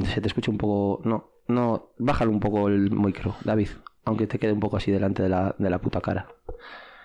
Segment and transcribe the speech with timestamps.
[0.00, 1.02] Mm, Se te escucha un poco.
[1.04, 1.90] No, no.
[1.98, 3.68] Bájalo un poco el micro, David.
[4.04, 6.28] Aunque te quede un poco así delante de la, de la puta cara.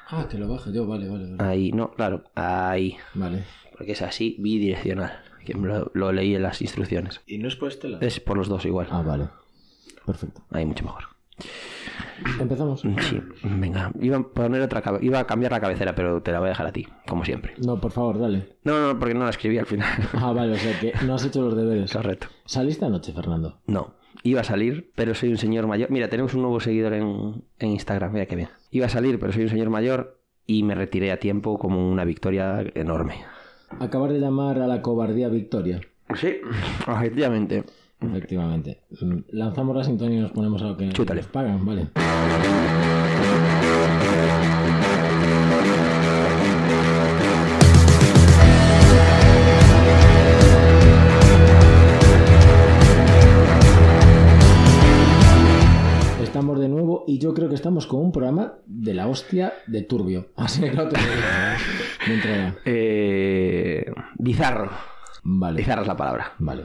[0.07, 1.35] Ah, que lo baje yo, vale, vale.
[1.35, 1.49] Vale.
[1.49, 2.23] Ahí, no, claro.
[2.35, 2.97] Ahí.
[3.13, 3.43] Vale.
[3.77, 5.11] Porque es así, bidireccional.
[5.45, 7.19] Que lo leí en las instrucciones.
[7.27, 8.05] ¿Y no es por este lado?
[8.05, 8.87] Es por los dos igual.
[8.91, 9.27] Ah, vale.
[10.05, 10.41] Perfecto.
[10.51, 11.03] Ahí mucho mejor.
[12.39, 12.81] ¿Empezamos?
[12.81, 13.91] Sí, venga.
[13.99, 16.67] Iba a poner otra Iba a cambiar la cabecera, pero te la voy a dejar
[16.67, 17.53] a ti, como siempre.
[17.65, 18.57] No, por favor, dale.
[18.63, 19.89] No, no, porque no la escribí al final.
[20.13, 21.91] Ah, vale, o sea que no has hecho los deberes.
[21.91, 22.27] Correcto.
[22.45, 23.59] ¿Saliste anoche, Fernando?
[23.67, 25.91] No, iba a salir, pero soy un señor mayor.
[25.91, 28.49] Mira, tenemos un nuevo seguidor en, en Instagram, mira qué bien.
[28.71, 32.05] Iba a salir, pero soy un señor mayor y me retiré a tiempo como una
[32.05, 33.15] victoria enorme.
[33.79, 35.81] Acabas de llamar a la cobardía victoria.
[36.15, 36.35] Sí,
[36.87, 37.63] efectivamente.
[38.09, 38.79] Efectivamente.
[39.29, 41.21] Lanzamos la sintonía y nos ponemos a lo que Chútale.
[41.21, 41.87] nos pagan, vale.
[56.21, 59.81] Estamos de nuevo y yo creo que estamos con un programa de la hostia de
[59.83, 60.27] turbio.
[60.35, 62.07] Así que no te lo digo, ¿eh?
[62.07, 62.55] de entrada.
[62.65, 63.85] Eh,
[64.17, 64.71] bizarro.
[65.23, 65.57] Vale.
[65.57, 66.33] Bizarra es la palabra.
[66.39, 66.63] Vale.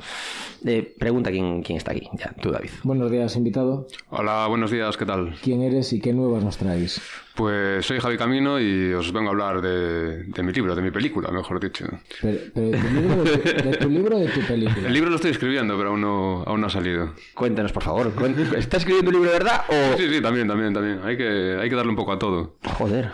[0.64, 2.08] Eh, pregunta quién, quién está aquí.
[2.14, 2.70] Ya, tú, David.
[2.82, 3.86] Buenos días, invitado.
[4.10, 5.34] Hola, buenos días, ¿qué tal?
[5.42, 7.00] ¿Quién eres y qué nuevas nos traéis?
[7.38, 10.90] Pues soy Javi Camino y os vengo a hablar de, de mi libro, de mi
[10.90, 11.86] película, mejor dicho.
[12.20, 14.88] Pero, pero de, tu libro, de, tu, de tu libro o de tu película.
[14.88, 17.14] El libro lo estoy escribiendo, pero aún no, aún no ha salido.
[17.34, 18.12] Cuéntanos, por favor.
[18.56, 19.96] ¿Estás escribiendo un libro de verdad o...?
[19.96, 20.98] Sí, sí, también, también, también.
[21.04, 22.56] Hay que, hay que darle un poco a todo.
[22.76, 23.12] Joder.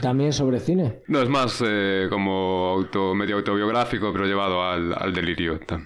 [0.00, 1.00] ¿También sobre cine?
[1.08, 5.58] No, es más eh, como auto, medio autobiográfico, pero llevado al, al delirio.
[5.58, 5.80] ta.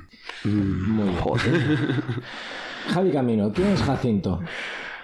[0.45, 1.08] Muy.
[1.20, 1.52] Joder.
[2.92, 4.42] Javi Camino, ¿quién es Jacinto?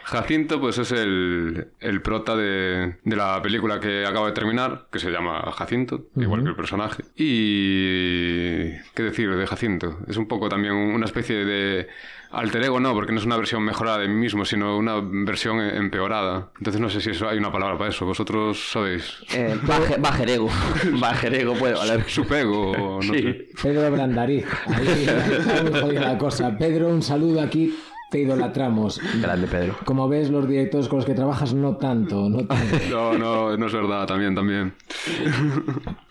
[0.05, 4.99] Jacinto, pues es el, el prota de, de la película que acabo de terminar, que
[4.99, 7.03] se llama Jacinto, igual que el personaje.
[7.17, 8.71] Y...
[8.95, 9.99] ¿Qué decir de Jacinto?
[10.09, 11.89] Es un poco también una especie de
[12.31, 15.61] alter ego, no, porque no es una versión mejorada de mí mismo, sino una versión
[15.61, 16.51] empeorada.
[16.59, 18.05] Entonces no sé si eso, hay una palabra para eso.
[18.07, 19.19] ¿Vosotros sabéis?
[19.35, 20.49] Eh, baje- bajerego.
[21.01, 22.05] Bajerego puede valer.
[22.09, 23.23] Supego o no Sí.
[23.23, 23.49] sé.
[23.63, 24.47] Pedro Brandariz.
[24.67, 26.57] Ahí está muy jodida la cosa.
[26.59, 27.75] Pedro, un saludo aquí.
[28.11, 29.01] Te idolatramos.
[29.21, 29.77] Grande, Pedro.
[29.85, 32.77] Como ves, los directores con los que trabajas no tanto, no tanto.
[32.91, 34.75] No, no, no es verdad, también, también.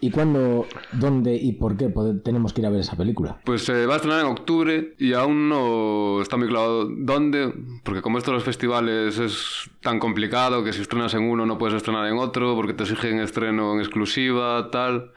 [0.02, 1.94] ¿Y cuándo, dónde y por qué
[2.24, 3.38] tenemos que ir a ver esa película?
[3.46, 7.54] Pues se va a estrenar en octubre y aún no está muy claro dónde,
[7.84, 11.58] porque como esto de los festivales es tan complicado que si estrenas en uno no
[11.58, 15.12] puedes estrenar en otro porque te exigen estreno en exclusiva, tal.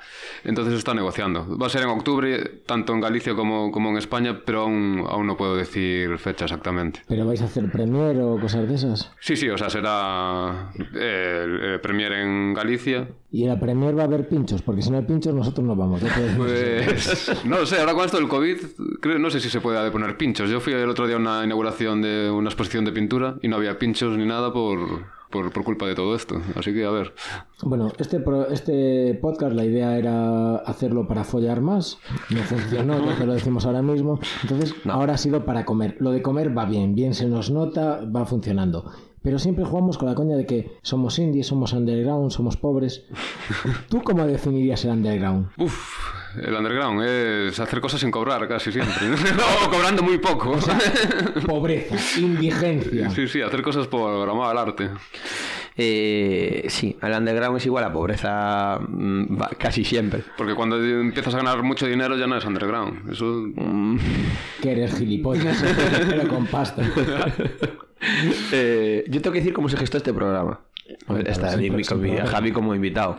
[0.45, 1.59] Entonces se está negociando.
[1.59, 5.27] Va a ser en octubre, tanto en Galicia como, como en España, pero aún, aún
[5.27, 6.76] no puedo decir fecha exactamente.
[7.09, 9.13] ¿Pero vais a hacer premier o cosas de esas?
[9.21, 13.09] Sí, sí, o sea, será eh, el premier en Galicia.
[13.31, 15.77] Y en la premier va a haber pinchos, porque si no hay pinchos nosotros no
[15.77, 16.03] vamos.
[16.03, 16.15] eso.
[16.37, 18.57] Pues no lo sé, ahora con esto del COVID,
[19.01, 20.51] creo, no sé si se puede poner pinchos.
[20.51, 23.57] Yo fui el otro día a una inauguración de una exposición de pintura y no
[23.57, 26.41] había pinchos ni nada por, por, por culpa de todo esto.
[26.55, 27.13] Así que a ver.
[27.63, 31.99] Bueno, este, pro- este podcast la idea era hacerlo para follar más.
[32.31, 34.19] No funcionó, ya te lo decimos ahora mismo.
[34.43, 35.97] Entonces, ahora ha sido para comer.
[36.01, 38.91] Lo de comer va bien, bien se nos nota, va funcionando.
[39.23, 43.07] Pero siempre jugamos con la coña de que somos indies, somos underground, somos pobres.
[43.89, 45.49] ¿Tú cómo definirías el underground?
[45.59, 45.75] Uf,
[46.43, 49.09] el underground es hacer cosas sin cobrar casi siempre.
[49.09, 49.17] no,
[49.71, 50.59] cobrando muy poco.
[51.47, 53.11] Pobreza, indigencia.
[53.11, 54.91] sí, sí, hacer cosas por amor al arte.
[55.79, 60.23] Eh, sí, el underground es igual a pobreza mm, casi siempre.
[60.37, 63.11] Porque cuando empiezas a ganar mucho dinero ya no es underground.
[63.13, 63.25] Eso...
[63.25, 63.99] Mm,
[64.63, 65.63] Que eres gilipollas,
[66.09, 66.83] pero con pasta.
[68.53, 70.61] eh, yo tengo que decir cómo se gestó este programa.
[71.27, 71.59] Está.
[72.27, 73.19] Javi como invitado.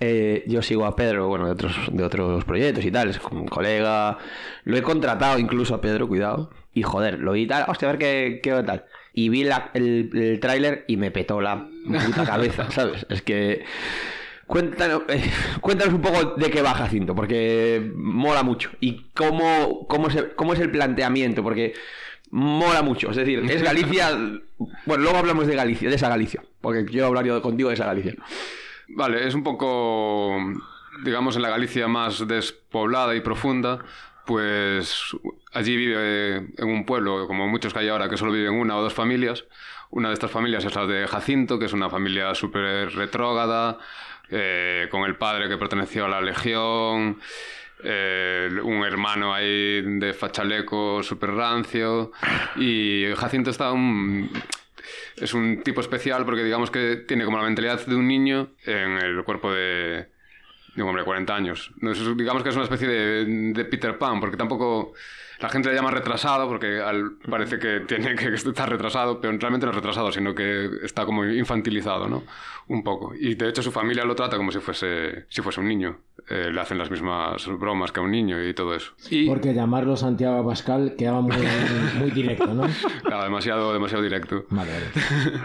[0.00, 3.40] Eh, yo sigo a Pedro, bueno, de otros, de otros proyectos y tal, es como
[3.42, 4.18] un colega.
[4.64, 6.50] Lo he contratado incluso a Pedro, cuidado.
[6.74, 8.84] Y joder, lo vi y tal, hostia, a ver qué, qué tal.
[9.12, 13.06] Y vi la- el, el tráiler y me petó la puta cabeza, ¿sabes?
[13.08, 13.64] Es que...
[14.46, 15.22] Cuéntanos, eh,
[15.62, 18.70] cuéntanos un poco de qué va Jacinto, porque mola mucho.
[18.80, 21.72] Y cómo, cómo, se- cómo es el planteamiento, porque
[22.30, 23.10] mola mucho.
[23.10, 24.10] Es decir, es Galicia...
[24.86, 27.12] Bueno, luego hablamos de Galicia, de esa Galicia, porque yo
[27.42, 28.14] contigo de esa Galicia.
[28.88, 30.36] Vale, es un poco,
[31.02, 33.84] digamos, en la Galicia más despoblada y profunda,
[34.26, 35.16] pues
[35.52, 38.82] allí vive en un pueblo, como muchos que hay ahora, que solo viven una o
[38.82, 39.44] dos familias.
[39.90, 43.78] Una de estas familias es la de Jacinto, que es una familia súper retrógrada,
[44.30, 47.20] eh, con el padre que perteneció a la Legión,
[47.82, 52.12] eh, un hermano ahí de fachaleco súper rancio,
[52.56, 54.30] y Jacinto está un,
[55.16, 58.98] es un tipo especial porque digamos que tiene como la mentalidad de un niño en
[58.98, 60.06] el cuerpo de,
[60.76, 61.72] un hombre de 40 años.
[62.16, 64.94] Digamos que es una especie de, de Peter Pan porque tampoco
[65.40, 69.66] la gente le llama retrasado porque al, parece que tiene que estar retrasado, pero realmente
[69.66, 72.22] no es retrasado, sino que está como infantilizado, ¿no?
[72.68, 73.14] Un poco.
[73.14, 75.98] Y de hecho su familia lo trata como si fuese, si fuese un niño.
[76.30, 78.92] Eh, le hacen las mismas bromas que a un niño y todo eso.
[79.10, 81.36] Y, Porque llamarlo Santiago Abascal quedaba muy,
[81.98, 82.66] muy directo, ¿no?
[83.02, 84.46] claro, demasiado, demasiado directo.
[84.50, 85.40] Vale, vale.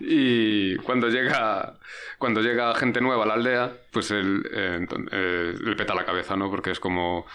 [0.00, 1.74] Y cuando llega,
[2.18, 6.36] cuando llega gente nueva a la aldea, pues él, eh, eh, le peta la cabeza,
[6.36, 6.50] ¿no?
[6.50, 7.26] Porque es como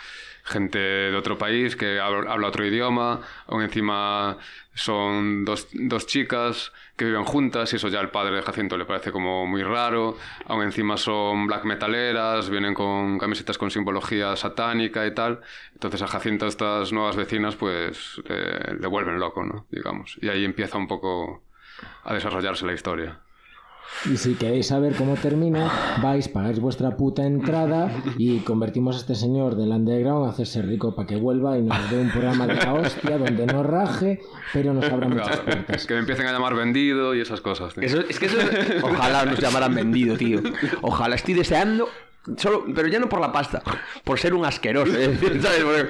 [0.44, 4.38] gente de otro país que habla otro idioma, aún encima
[4.74, 8.86] son dos, dos chicas que viven juntas y eso ya al padre de Jacinto le
[8.86, 15.06] parece como muy raro, aún encima son black metaleras, vienen con camisetas con simbología satánica
[15.06, 15.42] y tal,
[15.74, 19.66] entonces a Jacinto estas nuevas vecinas pues le vuelven loco, ¿no?
[19.70, 21.44] Digamos, y ahí empieza un poco
[22.04, 23.20] a desarrollarse la historia.
[24.12, 29.16] Y si queréis saber cómo termina, vais, pagáis vuestra puta entrada y convertimos a este
[29.16, 32.56] señor del underground a hacerse rico para que vuelva y nos dé un programa de
[32.56, 34.20] la hostia donde no raje,
[34.54, 35.86] pero nos abra muchas puertas.
[35.86, 37.76] Que me empiecen a llamar vendido y esas cosas.
[37.76, 37.84] tío.
[37.84, 38.38] Eso, es que eso
[38.82, 40.42] Ojalá nos llamaran vendido, tío.
[40.82, 41.88] Ojalá estoy deseando.
[42.38, 43.64] Solo, pero ya no por la pasta,
[44.04, 44.96] por ser un asqueroso.
[44.96, 45.18] ¿eh?
[45.42, 45.64] ¿sabes?
[45.64, 45.90] Porque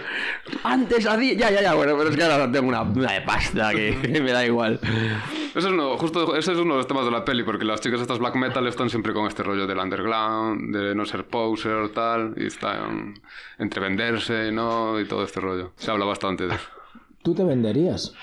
[0.64, 1.34] antes hacía.
[1.34, 4.22] Ya, ya, ya, bueno, pero es que ahora tengo una, una de pasta que, que
[4.22, 4.80] me da igual.
[4.82, 7.82] Eso es uno, justo ese es uno de los temas de la peli, porque las
[7.82, 11.90] chicas estas black metal están siempre con este rollo del underground, de no ser poser
[11.90, 13.20] tal, y están
[13.60, 15.00] entre venderse, ¿no?
[15.02, 15.74] Y todo este rollo.
[15.76, 16.68] Se habla bastante de eso.
[17.22, 18.14] ¿Tú te venderías?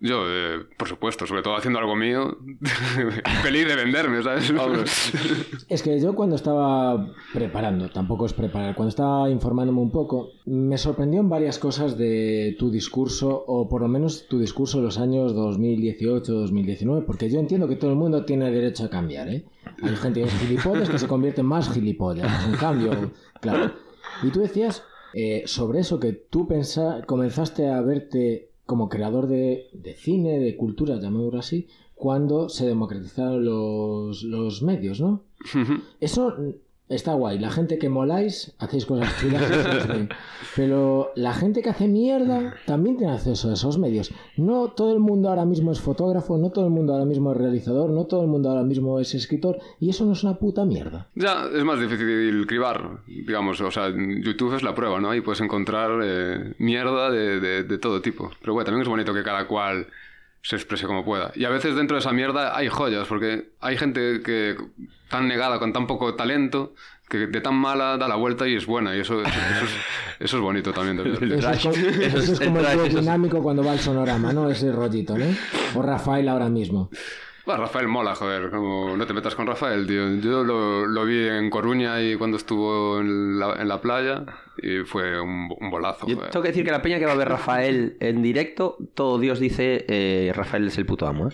[0.00, 2.38] Yo, eh, por supuesto, sobre todo haciendo algo mío,
[3.42, 4.52] feliz de venderme, ¿sabes?
[5.68, 10.78] Es que yo cuando estaba preparando, tampoco es preparar, cuando estaba informándome un poco, me
[10.78, 14.98] sorprendió en varias cosas de tu discurso, o por lo menos tu discurso de los
[14.98, 19.44] años 2018-2019, porque yo entiendo que todo el mundo tiene derecho a cambiar, ¿eh?
[19.82, 23.72] Hay gente que es gilipollas que se convierte en más gilipollas, un cambio, claro.
[24.22, 29.70] Y tú decías eh, sobre eso, que tú pensa, comenzaste a verte como creador de,
[29.72, 35.22] de cine, de cultura, llamémoslo así, cuando se democratizaron los, los medios, ¿no?
[36.00, 36.36] Eso
[36.88, 37.38] está guay.
[37.38, 39.42] La gente que moláis, hacéis cosas chulas.
[40.56, 44.12] Pero la gente que hace mierda también tiene acceso a esos medios.
[44.36, 47.36] No todo el mundo ahora mismo es fotógrafo, no todo el mundo ahora mismo es
[47.38, 49.58] realizador, no todo el mundo ahora mismo es escritor.
[49.80, 51.08] Y eso no es una puta mierda.
[51.14, 55.10] Ya, es más difícil cribar, digamos, o sea, YouTube es la prueba, ¿no?
[55.10, 58.30] Ahí puedes encontrar eh, mierda de, de- de todo tipo.
[58.40, 59.86] Pero bueno, también es bonito que cada cual
[60.42, 61.32] se exprese como pueda.
[61.34, 64.56] Y a veces dentro de esa mierda hay joyas, porque hay gente que
[65.08, 66.74] tan negada, con tan poco talento,
[67.08, 68.94] que de tan mala da la vuelta y es buena.
[68.94, 69.70] Y eso, eso, eso es,
[70.20, 70.96] eso es bonito también.
[70.98, 71.36] de.
[71.38, 71.70] Eso es, co-
[72.02, 74.50] eso es el como el es- dinámico cuando va al sonorama, ¿no?
[74.50, 75.24] Ese rollito, ¿no?
[75.74, 76.90] O Rafael ahora mismo.
[77.48, 80.16] Bueno, Rafael mola, joder, como no te metas con Rafael, tío.
[80.16, 84.26] Yo lo, lo vi en Coruña y cuando estuvo en la, en la playa
[84.58, 86.30] y fue un, un bolazo, Yo joder.
[86.30, 89.40] tengo que decir que la peña que va a ver Rafael en directo, todo Dios
[89.40, 91.32] dice eh, Rafael es el puto amo, ¿eh?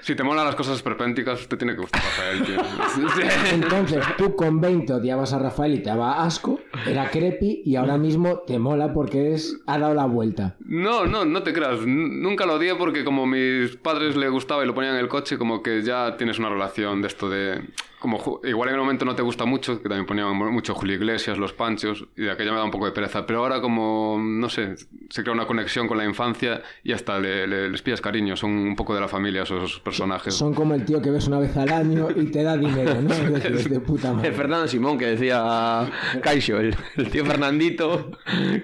[0.00, 2.56] Si te molan las cosas esperpénticas, te tiene que gustar Rafael, tío.
[3.52, 7.98] Entonces, tú con 20 odiabas a Rafael y te daba asco, era creepy y ahora
[7.98, 10.56] mismo te mola porque es, ha dado la vuelta.
[10.64, 11.80] No, no, no te creas.
[11.82, 15.08] N- Nunca lo odié porque como mis padres le gustaba y lo ponían en el
[15.08, 17.60] coche, como que ya tienes una relación de esto de...
[18.02, 20.74] Como ju- igual en el momento no te gusta mucho, que también ponían mu- mucho
[20.74, 23.24] Julio Iglesias, Los Panchos, y de aquella me da un poco de pereza.
[23.24, 24.74] Pero ahora como, no sé,
[25.08, 28.34] se crea una conexión con la infancia y hasta le- le- les pillas cariño.
[28.34, 30.34] Son un poco de la familia esos personajes.
[30.34, 33.10] Son como el tío que ves una vez al año y te da dinero, ¿no?
[33.36, 34.32] Es decir, de puta madre.
[34.32, 35.88] Fernando Simón, que decía
[36.22, 38.10] Caixo, el, el tío Fernandito,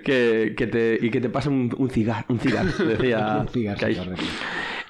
[0.05, 3.79] que, que te, y que te pasa un, un cigarro, un cigarro, decía Un cigarro,
[3.81, 4.03] Caixo.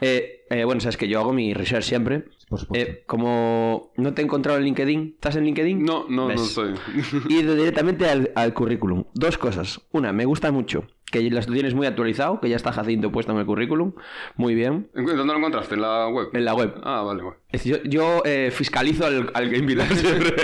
[0.01, 2.25] Eh, eh, bueno, sabes que yo hago mi research siempre.
[2.49, 2.91] Por supuesto.
[2.91, 5.83] Eh, como no te he encontrado en LinkedIn, ¿estás en LinkedIn?
[5.85, 6.75] No, no, no estoy.
[7.29, 9.05] Y ido directamente al, al currículum.
[9.15, 9.81] Dos cosas.
[9.93, 13.39] Una, me gusta mucho que las tienes muy actualizado, que ya está Jacinto puesto en
[13.39, 13.95] el currículum.
[14.37, 14.91] Muy bien.
[14.95, 15.75] ¿En- ¿Dónde lo encontraste?
[15.75, 16.29] ¿En la web?
[16.35, 16.75] En la web.
[16.83, 17.37] Ah, vale, vale.
[17.51, 20.35] Es decir, yo, yo, eh, fiscalizo al, al que invitas siempre.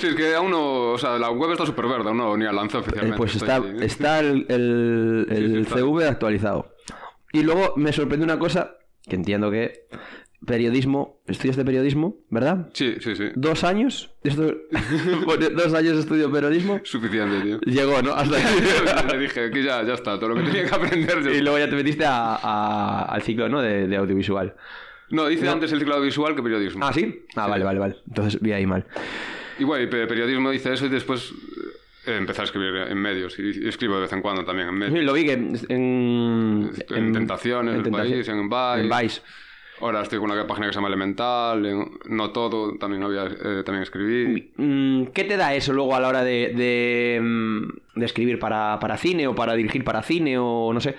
[0.00, 0.92] Sí, es que aún no...
[0.92, 3.16] O sea, la web está súper verde, no, ni la lancé Eh, oficialmente.
[3.16, 5.76] pues está, está el, el- el sí, está.
[5.78, 6.72] CV actualizado.
[7.32, 9.86] Y luego me sorprende una cosa, que entiendo que
[10.46, 12.70] periodismo, estudias de periodismo, ¿verdad?
[12.72, 13.24] Sí, sí, sí.
[13.34, 14.54] Dos años, esto-
[15.26, 17.60] bueno, dos años de estudio periodismo, Suficiente, tío.
[17.66, 18.12] llegó, ¿no?
[18.14, 18.54] Hasta aquí.
[19.12, 21.22] Le dije que ya, ya está, todo lo que tenía que aprender.
[21.24, 23.60] yo- y luego ya te metiste a- a- al ciclo, ¿no?
[23.60, 24.54] De, de audiovisual.
[25.10, 26.86] No, hice antes el ciclo audiovisual que periodismo.
[26.86, 27.24] Ah, ¿sí?
[27.34, 27.96] Ah, vale, vale, vale.
[28.06, 28.86] Entonces vi ahí mal.
[29.58, 31.32] Y bueno, periodismo hice eso y después
[32.16, 33.38] empecé a escribir en medios.
[33.38, 35.04] Y, y escribo de vez en cuando también en Sí, medios.
[35.04, 36.70] lo vi que en...
[36.90, 38.80] En Tentaciones, El País, en Vice.
[38.80, 39.20] En Vice.
[39.80, 43.62] Ahora estoy con una página que se llama Elemental, en No Todo, también había, eh,
[43.64, 44.50] también escribí.
[44.56, 48.78] Mm, ¿Qué te da eso luego a la hora de, de, mm, de escribir para,
[48.80, 50.96] para cine o para dirigir para cine o no sé?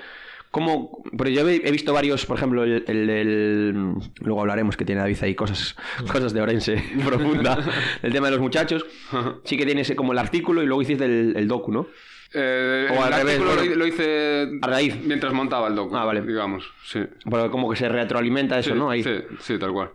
[0.51, 1.03] ¿Cómo?
[1.17, 5.75] Pero yo he visto varios, por ejemplo, el, Luego hablaremos que tiene David ahí cosas,
[6.11, 7.57] cosas de Orense profunda.
[8.01, 8.85] El tema de los muchachos.
[9.43, 11.87] Sí que tiene ese como el artículo y luego hiciste el, el docu, ¿no?
[12.33, 13.75] Eh, O al el revés, artículo bueno.
[13.75, 14.95] lo, hice A raíz.
[15.03, 16.21] mientras montaba el docu, Ah, vale.
[16.21, 16.71] digamos.
[16.85, 16.99] Sí.
[17.29, 18.89] Pero como que se retroalimenta eso, sí, ¿no?
[18.89, 19.03] Ahí.
[19.03, 19.91] Sí, sí, tal cual.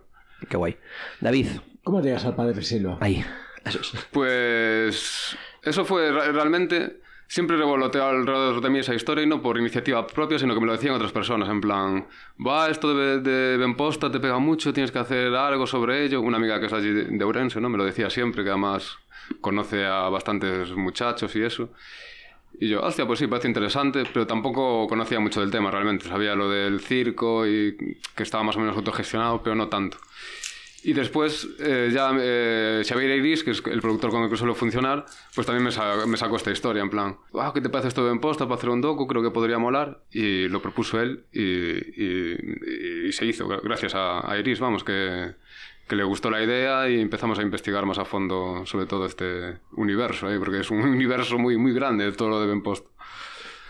[0.49, 0.77] Qué guay.
[1.21, 1.47] David,
[1.83, 2.97] ¿Cómo llegas al Padre Silva?
[2.99, 3.23] ahí.
[3.63, 3.93] Eso es.
[4.11, 7.01] Pues eso fue realmente...
[7.27, 10.67] Siempre revoloteaba alrededor de mí esa historia y no por iniciativa propia, sino que me
[10.67, 12.07] lo decían otras personas, en plan,
[12.45, 13.75] va, esto de, de
[14.11, 16.21] te pega mucho, tienes que hacer algo sobre ello.
[16.21, 17.69] Una amiga que es allí de, Ourense, ¿no?
[17.69, 18.97] Me lo decía siempre, que además
[19.41, 21.69] conoce a bastantes muchachos y eso.
[22.59, 26.07] Y yo, hostia, pues sí, parece interesante, pero tampoco conocía mucho del tema realmente.
[26.07, 27.75] Sabía lo del circo y
[28.15, 29.97] que estaba más o menos autogestionado, pero no tanto.
[30.87, 34.53] Y después, eh, ya eh, Xavier Iris, que es el productor con el que suelo
[34.53, 37.87] funcionar, pues también me, sa- me sacó esta historia, en plan, wow, ¿qué te parece
[37.87, 39.07] esto de en posta para hacer un docu?
[39.07, 40.03] Creo que podría molar.
[40.11, 44.83] Y lo propuso él y, y- y se hizo, gra- gracias a, a Iris, vamos,
[44.83, 45.33] que,
[45.87, 49.57] que le gustó la idea y empezamos a investigar más a fondo sobre todo este
[49.71, 50.37] universo, ¿eh?
[50.37, 52.85] porque es un universo muy, muy grande todo lo de Ben Post.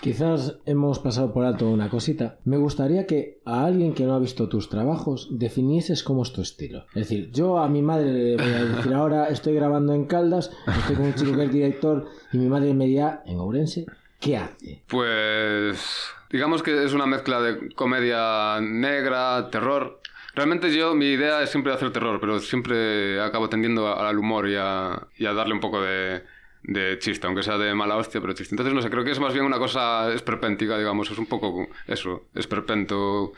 [0.06, 2.38] Quizás hemos pasado por alto una cosita.
[2.46, 6.44] Me gustaría que a alguien que no ha visto tus trabajos definieses cómo es tu
[6.44, 6.86] estilo.
[6.90, 10.98] Es decir, yo a mi madre voy a decir ahora estoy grabando en Caldas, estoy
[10.98, 13.88] con un chico que es director y mi madre me dirá en Ourense,
[14.20, 14.84] ¿qué hace?
[14.86, 15.84] Pues
[16.30, 20.02] digamos que es una mezcla de comedia negra, terror.
[20.36, 24.56] Realmente yo, mi idea es siempre hacer terror, pero siempre acabo tendiendo al humor y
[24.56, 26.22] a, y a darle un poco de,
[26.68, 28.54] de chiste, aunque sea de mala hostia, pero chiste.
[28.54, 31.68] Entonces, no sé, creo que es más bien una cosa esperpéntica, digamos, es un poco
[31.88, 33.34] eso, esperpento,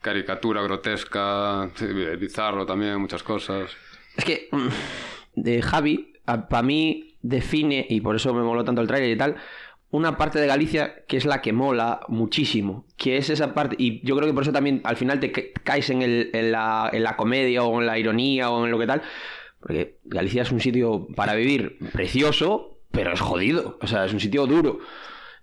[0.00, 1.68] caricatura grotesca,
[2.18, 3.70] bizarro también, muchas cosas.
[4.16, 4.68] Es que mm,
[5.36, 9.36] de Javi, para mí, define, y por eso me moló tanto el trailer y tal,
[9.90, 12.84] una parte de Galicia que es la que mola muchísimo.
[12.96, 13.76] Que es esa parte.
[13.78, 16.52] Y yo creo que por eso también al final te ca- caes en, el- en
[16.52, 19.02] la, en la comedia o en la ironía o en lo que tal.
[19.66, 23.78] Porque Galicia es un sitio para vivir precioso, pero es jodido.
[23.82, 24.78] O sea, es un sitio duro.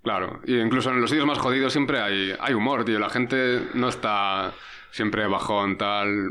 [0.01, 2.99] Claro, y incluso en los sitios más jodidos siempre hay, hay humor, tío.
[2.99, 4.53] La gente no está
[4.93, 6.29] siempre bajón, tal.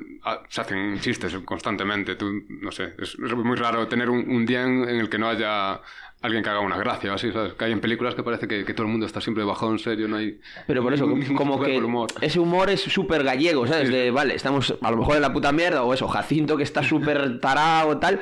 [0.49, 2.15] Se hacen chistes constantemente.
[2.15, 5.29] Tú, no sé, es, es muy raro tener un, un día en, el que no
[5.29, 5.81] haya
[6.23, 7.55] alguien que haga una gracia o así, ¿sabes?
[7.55, 10.07] Que hay en películas que parece que, que todo el mundo está siempre bajón, serio,
[10.07, 10.39] no hay...
[10.69, 12.09] Pero por eso, ningún- como ningún que humor.
[12.21, 13.89] ese humor es súper gallego, ¿sabes?
[13.89, 13.93] Sí.
[13.95, 16.85] De, vale, estamos a lo mejor en la puta mierda, o eso, Jacinto que está
[16.85, 18.21] súper tarao tal,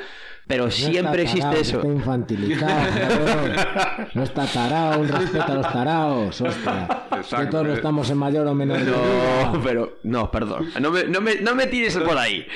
[0.50, 1.76] pero No siempre está existe tarao, eso.
[1.78, 4.06] Está infantilizado, cabrón.
[4.14, 6.90] No está tarao, un respeto a los taraos, ostras.
[7.16, 7.36] Exacto.
[7.38, 8.78] Que todos estamos en mayor o menor.
[8.80, 10.68] No, pero, no, perdón.
[10.80, 12.46] No me, no me, no me tires por ahí.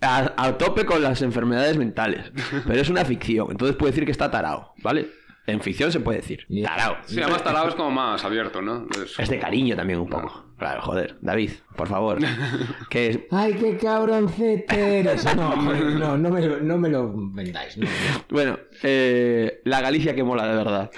[0.00, 2.32] A, a tope con las enfermedades mentales.
[2.66, 5.10] Pero es una ficción, entonces puede decir que está tarao, ¿vale?
[5.46, 6.46] En ficción se puede decir.
[6.64, 6.96] Tarao.
[7.04, 8.86] Sí, además talado es como más abierto, ¿no?
[9.02, 10.51] Es- Es de cariño también un poco.
[10.62, 11.16] Claro, joder.
[11.20, 12.18] David, por favor.
[12.88, 15.24] Que es- ¡Ay, qué cabroncete eres!
[15.36, 17.76] No, no, no me, lo- no me lo vendáis.
[17.76, 17.88] no.
[18.30, 20.90] Bueno, eh, la Galicia que mola de verdad.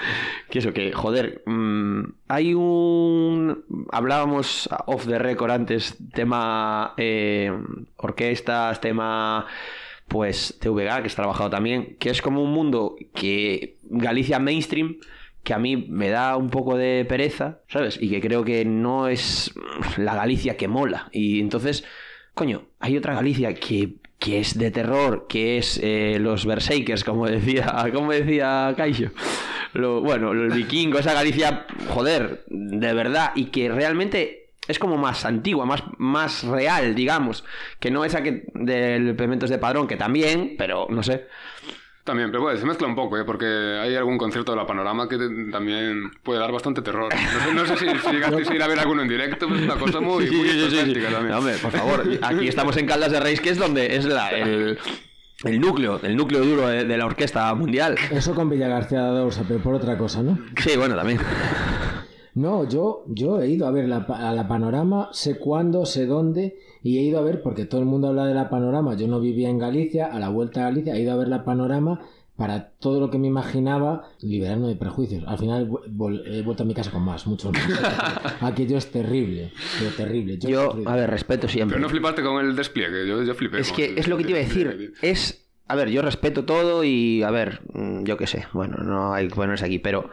[0.50, 3.64] Que eso, que, joder, mm, hay un...
[3.90, 7.50] Hablábamos off the record antes, tema eh,
[7.97, 9.47] orquestas, tema
[10.09, 14.97] pues TVG, que has trabajado también, que es como un mundo que Galicia mainstream,
[15.44, 17.98] que a mí me da un poco de pereza, ¿sabes?
[18.00, 19.52] Y que creo que no es
[19.98, 21.08] la Galicia que mola.
[21.12, 21.84] Y entonces,
[22.32, 27.26] coño, hay otra Galicia que, que es de terror, que es eh, los Berserkers, como
[27.26, 29.10] decía, como decía Caixo.
[29.74, 35.26] Lo, bueno, el vikingo, esa Galicia, joder, de verdad, y que realmente es como más
[35.26, 37.44] antigua, más, más real, digamos,
[37.80, 41.26] que no esa que del Pementos de Padrón, que también, pero no sé.
[42.04, 43.25] También, pero bueno, se mezcla un poco, ¿eh?
[43.25, 47.11] porque hay algún concierto de la Panorama que te- también puede dar bastante terror.
[47.14, 49.58] No sé, no sé si, si llegasteis a ir a ver alguno en directo, pero
[49.58, 51.30] es una cosa muy, muy esperpéntica también.
[51.30, 54.28] No, hombre, por favor, aquí estamos en Caldas de Reis, que es donde es la,
[54.32, 54.78] el,
[55.44, 57.96] el núcleo, el núcleo duro de, de la orquesta mundial.
[58.11, 60.38] Eso con Villa García de pero por otra cosa, ¿no?
[60.58, 61.18] Sí, bueno, también.
[62.34, 66.06] No, yo, yo he ido a ver la, pa- a la panorama, sé cuándo, sé
[66.06, 69.06] dónde, y he ido a ver, porque todo el mundo habla de la panorama, yo
[69.06, 72.00] no vivía en Galicia, a la vuelta a Galicia, he ido a ver la panorama
[72.36, 75.22] para todo lo que me imaginaba, liberarme de prejuicios.
[75.28, 75.70] Al final
[76.26, 77.62] he vuelto a mi casa con más, muchos más.
[78.40, 80.36] Aquello es terrible, pero terrible.
[80.38, 80.90] Yo, Yo, terrible.
[80.90, 81.76] a ver, respeto siempre.
[81.76, 83.60] Pero no flipaste con el despliegue, yo, yo flipé.
[83.60, 84.94] Es con que el es lo que te iba a decir.
[85.00, 85.48] Es.
[85.68, 87.22] A ver, yo respeto todo y.
[87.22, 88.46] A ver, mm, yo qué sé.
[88.52, 90.10] Bueno, no hay que ponerse aquí, pero.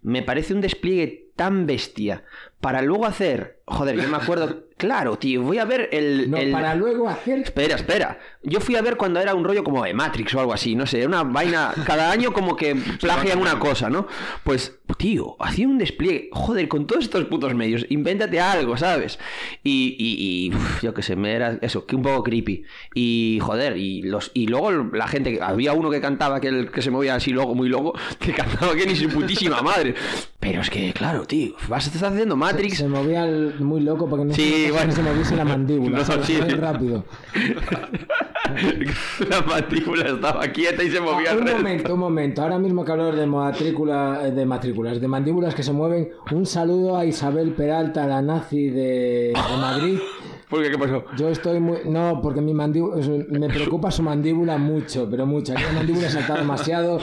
[0.00, 2.24] Me parece un despliegue tan bestia
[2.60, 3.60] para luego hacer.
[3.64, 4.66] Joder, yo me acuerdo.
[4.78, 6.30] Claro, tío, voy a ver el.
[6.30, 7.40] No, el- para luego hacer.
[7.40, 8.20] Espera, espera.
[8.44, 10.86] Yo fui a ver cuando era un rollo como de Matrix o algo así, no
[10.86, 11.72] sé, una vaina.
[11.84, 14.06] Cada año como que plagian una cosa, ¿no?
[14.44, 16.30] Pues, tío, hacía un despliegue.
[16.32, 19.18] Joder, con todos estos putos medios, invéntate algo, ¿sabes?
[19.64, 22.62] Y, y, y, uf, yo qué sé, me era eso, que un poco creepy.
[22.94, 26.70] Y, joder, y los y luego la gente, que- había uno que cantaba, que, el,
[26.70, 29.96] que se movía así loco, muy loco, que cantaba que ni su putísima madre.
[30.38, 32.78] Pero es que, claro, tío, vas a estar haciendo Matrix.
[32.78, 34.92] Se movía el- muy loco porque no, Sí, se, bueno.
[34.92, 35.98] se moviese la mandíbula.
[36.08, 37.04] No, rápido.
[39.28, 41.56] La matrícula estaba quieta y se movía Ah, un resto.
[41.58, 42.42] momento, un momento.
[42.42, 46.46] Ahora mismo que hablar de matrícula, eh, de matrículas, de mandíbulas que se mueven, un
[46.46, 49.98] saludo a Isabel Peralta, la nazi de, de Madrid.
[50.48, 50.70] ¿Por qué?
[50.70, 51.04] ¿Qué pasó?
[51.16, 51.80] Yo estoy muy...
[51.84, 53.06] No, porque mi mandíbula...
[53.28, 55.52] Me preocupa su mandíbula mucho, pero mucho.
[55.52, 57.00] Aquí la mandíbula salta demasiado.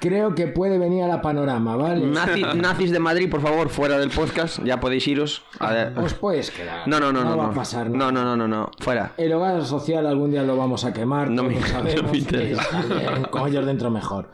[0.00, 2.06] Creo que puede venir a la panorama, ¿vale?
[2.06, 4.58] Nazi- nazis de Madrid, por favor, fuera del podcast.
[4.64, 5.42] Ya podéis iros.
[5.58, 5.98] A ver.
[5.98, 6.88] Os puedes quedar.
[6.88, 7.36] No, no, no, no.
[7.36, 7.50] va no.
[7.50, 8.12] a pasar no, nada.
[8.12, 8.70] no, no, no, no.
[8.78, 9.12] Fuera.
[9.18, 11.28] El hogar social algún día lo vamos a quemar.
[11.30, 13.28] No me- sabemos no me interesa.
[13.30, 14.30] Con ellos dentro mejor.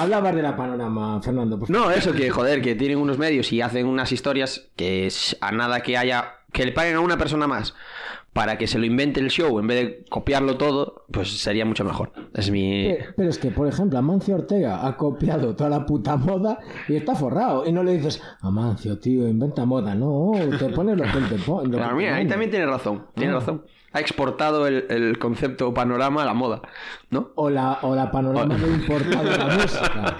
[0.00, 1.58] Hablabas de la panorama, Fernando.
[1.58, 1.86] por favor.
[1.86, 5.52] No, eso que, joder, que tienen unos medios y hacen unas historias que es a
[5.52, 6.36] nada que haya.
[6.52, 7.74] que le paguen a una persona más
[8.32, 11.84] para que se lo invente el show en vez de copiarlo todo, pues sería mucho
[11.84, 12.12] mejor.
[12.34, 12.84] Es mi.
[12.88, 16.58] Pero, pero es que, por ejemplo, Amancio Ortega ha copiado toda la puta moda
[16.88, 17.66] y está forrado.
[17.66, 19.94] Y no le dices, Amancio, tío, inventa moda.
[19.94, 21.64] No, te pones lo que él te pone.
[21.68, 23.06] lo que Pero te mira, ahí también tiene razón.
[23.14, 23.36] Tiene Ah.
[23.36, 23.64] razón.
[23.94, 26.62] Ha exportado el, el concepto panorama a la moda,
[27.10, 27.32] ¿no?
[27.34, 30.16] O la, o la panorama de importado de la música.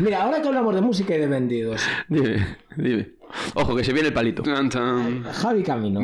[0.00, 2.46] Mira, ahora que hablamos de música y de vendidos, Dime,
[2.76, 3.10] dime.
[3.54, 4.44] Ojo, que se viene el palito.
[4.44, 6.00] Javi Camino,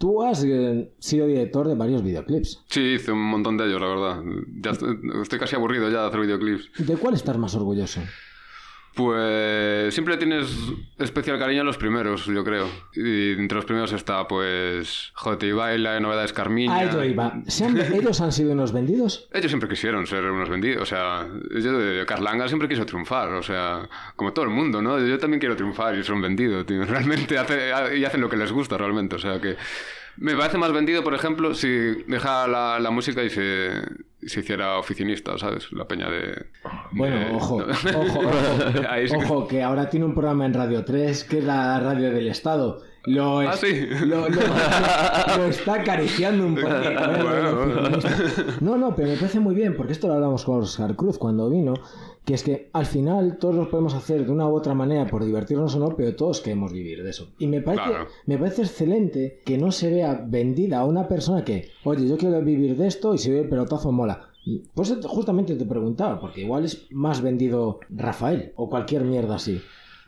[0.00, 2.64] tú has eh, sido director de varios videoclips.
[2.68, 4.22] Sí, hice un montón de ellos, la verdad.
[4.62, 6.70] Ya estoy, estoy casi aburrido ya de hacer videoclips.
[6.78, 8.00] ¿De cuál estás más orgulloso?
[8.94, 10.48] Pues siempre tienes
[10.98, 12.68] especial cariño a los primeros, yo creo.
[12.94, 16.74] Y entre los primeros está, pues, J y Baila, Novedades Carmiña.
[16.76, 17.32] A ello iba.
[17.46, 19.28] ¿Se han- ¿Ellos han sido unos vendidos?
[19.32, 23.42] Ellos siempre quisieron ser unos vendidos, o sea, yo de Carlanga siempre quiso triunfar, o
[23.42, 24.98] sea, como todo el mundo, ¿no?
[24.98, 26.84] Yo también quiero triunfar y ser un vendido, tío.
[26.86, 29.56] Realmente hace, y hacen lo que les gusta, realmente, o sea que...
[30.16, 31.68] Me parece más vendido, por ejemplo, si
[32.06, 33.70] dejara la, la música y se,
[34.26, 35.72] se hiciera oficinista, ¿sabes?
[35.72, 36.46] La peña de...
[36.92, 37.56] Bueno, de- ojo,
[37.96, 38.22] ojo, ojo,
[39.06, 42.28] sí ojo, que ahora tiene un programa en Radio 3 que es la radio del
[42.28, 42.82] Estado.
[43.06, 43.86] Lo, es- Ah, sí.
[44.04, 46.68] lo, lo- lo está acariciando un poco.
[46.68, 47.90] Bueno,
[48.60, 51.48] No, no, pero me parece muy bien, porque esto lo hablamos con Oscar Cruz cuando
[51.48, 51.72] vino,
[52.30, 55.24] que es que al final todos lo podemos hacer de una u otra manera por
[55.24, 57.28] divertirnos o no, pero todos queremos vivir de eso.
[57.38, 58.06] Y me parece, Claro.
[58.26, 62.40] me parece excelente que no se vea vendida a una persona que, oye, yo quiero
[62.42, 64.28] vivir de esto y si ve el pelotazo mola.
[64.74, 69.60] Pues justamente te preguntaba, porque igual es más vendido Rafael o cualquier mierda así.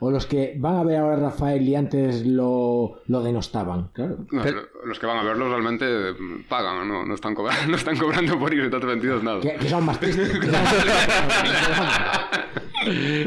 [0.05, 3.91] O los que van a ver ahora a Rafael y antes lo, lo denostaban.
[3.93, 4.17] Claro.
[4.33, 5.87] No, Pero- los que van a verlos realmente
[6.49, 9.39] pagan, no, no, están, cobrando, no están cobrando por ir, vendidos nada.
[9.39, 10.29] Que, que son más tristes.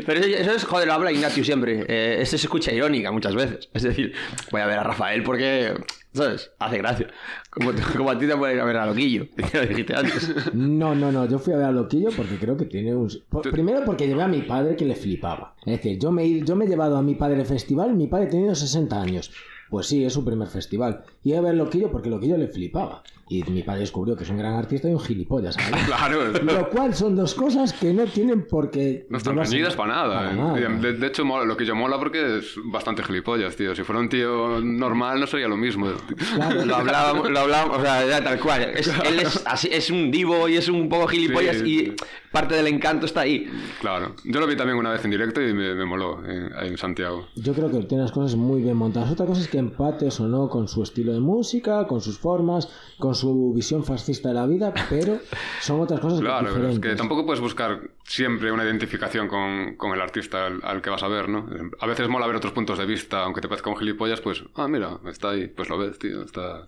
[0.05, 1.85] Pero eso, eso es, joder, lo habla Ignacio siempre.
[1.87, 3.69] Eh, este se escucha irónica muchas veces.
[3.73, 4.11] Es decir,
[4.51, 5.73] voy a ver a Rafael porque,
[6.15, 6.51] ¿sabes?
[6.59, 7.07] Hace gracia.
[7.49, 9.27] Como, como a ti te puede ir a ver a Loquillo.
[9.53, 10.53] lo dijiste antes.
[10.53, 13.09] No, no, no, yo fui a ver a Loquillo porque creo que tiene un...
[13.29, 15.55] por- primero porque llevé a mi padre que le flipaba.
[15.65, 18.07] Es decir, yo me, he- yo me he llevado a mi padre al festival, mi
[18.07, 19.31] padre ha tenido 60 años.
[19.69, 21.03] Pues sí, es su primer festival.
[21.23, 23.03] Y iba a ver Loquillo porque Loquillo le flipaba.
[23.27, 25.55] Y mi padre descubrió que es un gran artista y un gilipollas.
[25.55, 25.83] ¿sabes?
[25.87, 29.07] Claro, Lo cual son dos cosas que no tienen por qué...
[29.09, 30.15] no están reñidas para nada.
[30.19, 30.35] para ¿eh?
[30.35, 30.79] nada.
[30.79, 33.73] De, de hecho, mola- lo que yo mola porque es bastante gilipollas, tío.
[33.73, 35.87] Si fuera un tío normal no sería lo mismo.
[36.35, 36.65] Claro.
[36.65, 38.61] Lo hablábamos, lo hablábamos, o sea, ya tal cual.
[38.75, 41.65] Es- él es, así, es un divo y es un poco gilipollas Sí.
[41.89, 41.95] y
[42.31, 43.49] parte del encanto está ahí.
[43.81, 44.13] Claro.
[44.23, 46.77] Yo lo vi también una vez en directo y me, me moló en, ahí en
[46.77, 47.25] Santiago.
[47.35, 49.09] Yo creo que tiene las cosas muy bien montadas.
[49.09, 52.69] Otra cosa es que empates o no con su estilo de música, con sus formas,
[52.99, 55.17] con su visión fascista de la vida, pero
[55.61, 56.79] son otras cosas Claro, es diferentes.
[56.79, 61.03] que tampoco puedes buscar siempre una identificación con, con el artista al, al que vas
[61.03, 61.47] a ver, ¿no?
[61.79, 64.67] A veces mola ver otros puntos de vista, aunque te parezca un gilipollas, pues, ah,
[64.67, 66.65] mira, está ahí, pues lo ves, tío, está...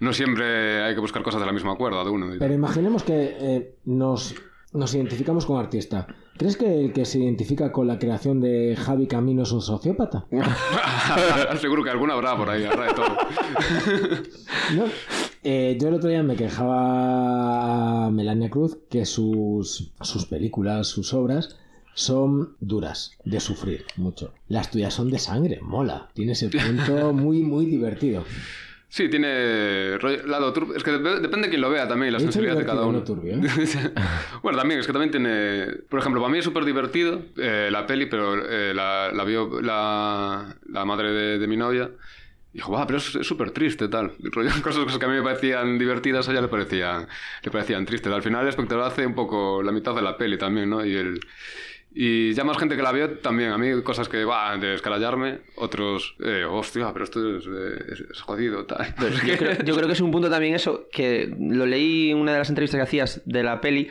[0.00, 2.26] No siempre hay que buscar cosas de la misma cuerda de uno.
[2.38, 4.34] Pero imaginemos que eh, nos,
[4.72, 6.06] nos identificamos con artista.
[6.40, 10.24] ¿Crees que el que se identifica con la creación de Javi Camino es un sociópata?
[11.60, 13.08] Seguro que alguna habrá por ahí, habrá de todo.
[14.74, 14.84] No.
[15.44, 21.12] Eh, yo el otro día me quejaba a Melania Cruz que sus, sus películas, sus
[21.12, 21.58] obras
[21.92, 24.32] son duras, de sufrir mucho.
[24.48, 26.08] Las tuyas son de sangre, mola.
[26.14, 28.24] Tiene ese punto muy, muy divertido.
[28.92, 30.74] Sí, tiene rollo- lado turbio.
[30.76, 32.98] Es que dep- depende de quién lo vea también, la He sensibilidad de cada uno.
[32.98, 33.40] no turbio, ¿eh?
[34.42, 35.66] bueno, también, es que también tiene...
[35.88, 39.60] Por ejemplo, para mí es súper divertido eh, la peli, pero eh, la, la vio
[39.62, 41.88] la, la madre de, de mi novia.
[42.52, 44.10] Y dijo, va, pero es súper triste, tal.
[44.34, 47.06] Cosas, cosas que a mí me parecían divertidas, a ella le parecían,
[47.44, 48.12] le parecían tristes.
[48.12, 50.84] Al final el espectador hace un poco la mitad de la peli también, ¿no?
[50.84, 51.20] Y el...
[51.92, 53.50] Y ya más gente que la vio también.
[53.50, 55.40] A mí cosas que, va, de escalallarme.
[55.56, 58.94] Otros, eh, hostia, pero esto es, eh, es- es jodido, tal.
[59.26, 62.32] Yo creo, yo creo que es un punto también eso, que lo leí en una
[62.32, 63.88] de las entrevistas que hacías de la peli,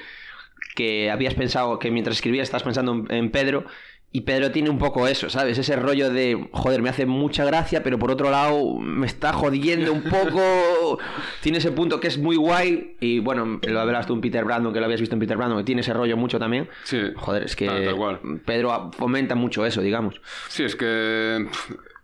[0.75, 3.65] que habías pensado, que mientras escribías estabas pensando en, en Pedro,
[4.11, 5.57] y Pedro tiene un poco eso, ¿sabes?
[5.59, 9.93] Ese rollo de, joder, me hace mucha gracia, pero por otro lado me está jodiendo
[9.93, 10.97] un poco.
[11.41, 14.73] tiene ese punto que es muy guay, y bueno, lo hablas tú en Peter Brandon,
[14.73, 16.67] que lo habías visto en Peter Brandon, que tiene ese rollo mucho también.
[16.83, 16.99] Sí.
[17.15, 18.19] Joder, es que Tal- tal cual.
[18.45, 20.19] Pedro fomenta mucho eso, digamos.
[20.47, 21.45] Sí, es que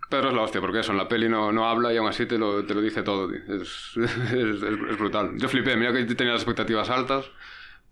[0.07, 2.27] Pedro es la hostia, porque eso, en la peli no, no habla y aún así
[2.27, 3.27] te lo, te lo dice todo.
[3.27, 3.39] tío.
[3.61, 5.31] Es, es- es brutal.
[5.37, 7.25] Yo flipé, mira que tenía las expectativas altas,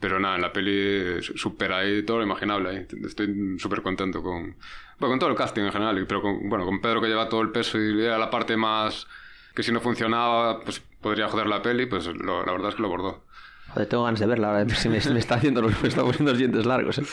[0.03, 2.69] pero nada, en la peli supera todo lo imaginable.
[2.69, 2.87] ahí.
[3.05, 4.57] Estoy súper contento con,
[4.99, 7.39] bueno, con todo el casting en general, pero con, bueno, con Pedro que lleva todo
[7.41, 9.07] el peso y era la parte más
[9.55, 12.81] que si no funcionaba, pues podría joder la peli, pues lo- la verdad es que
[12.81, 13.23] lo bordó.
[13.69, 16.31] Joder, tengo ganas de verla, ahora se me, me está haciendo, los- me está poniendo
[16.31, 16.97] los dientes largos.
[16.97, 17.03] ¿eh?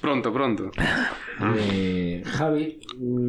[0.00, 0.70] Pronto, pronto.
[1.58, 2.78] Eh, Javi,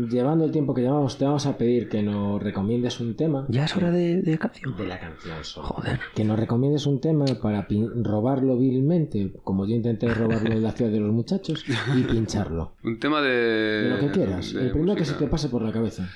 [0.10, 3.46] llevando el tiempo que llevamos, te vamos a pedir que nos recomiendes un tema.
[3.50, 4.76] Ya es hora de, de canción.
[4.78, 5.68] De la canción solo.
[5.68, 6.00] Joder.
[6.16, 10.72] Que nos recomiendes un tema para pin- robarlo vilmente, como yo intenté robarlo en la
[10.72, 12.74] ciudad de los muchachos, y pincharlo.
[12.84, 13.30] Un tema de...
[13.32, 14.54] De lo que quieras.
[14.54, 15.26] de El primero que se música.
[15.26, 16.08] te pase por la cabeza.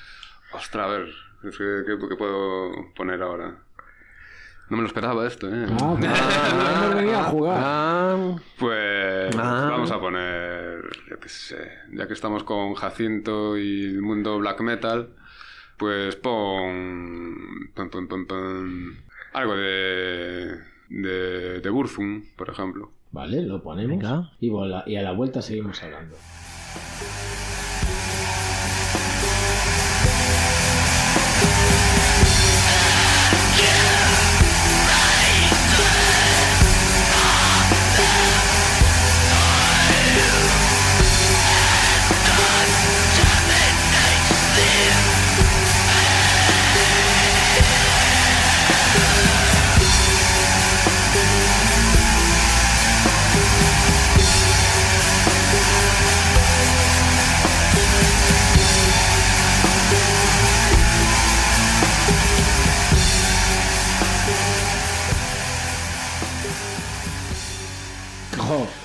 [0.54, 1.08] Ostras, a ver,
[1.48, 3.58] es que, ¿qué, qué puedo poner ahora?
[4.70, 5.66] No me lo esperaba esto, ¿eh?
[5.80, 7.60] Ah, claro, hemos venido a jugar.
[7.62, 9.68] Ah, Pues Ah.
[9.70, 14.60] vamos a poner, yo qué sé, ya que estamos con Jacinto y el mundo black
[14.62, 15.10] metal,
[15.76, 18.96] pues pon, pon, pon, pon, pon
[19.34, 22.90] algo de, de, de Burzum, por ejemplo.
[23.12, 23.90] Vale, lo ponemos.
[23.98, 24.30] Venga.
[24.40, 26.16] Y, vola- y a la vuelta seguimos hablando.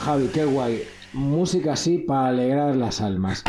[0.10, 0.84] Javi, qué guay.
[1.13, 3.43] Música así para alegrar las almas.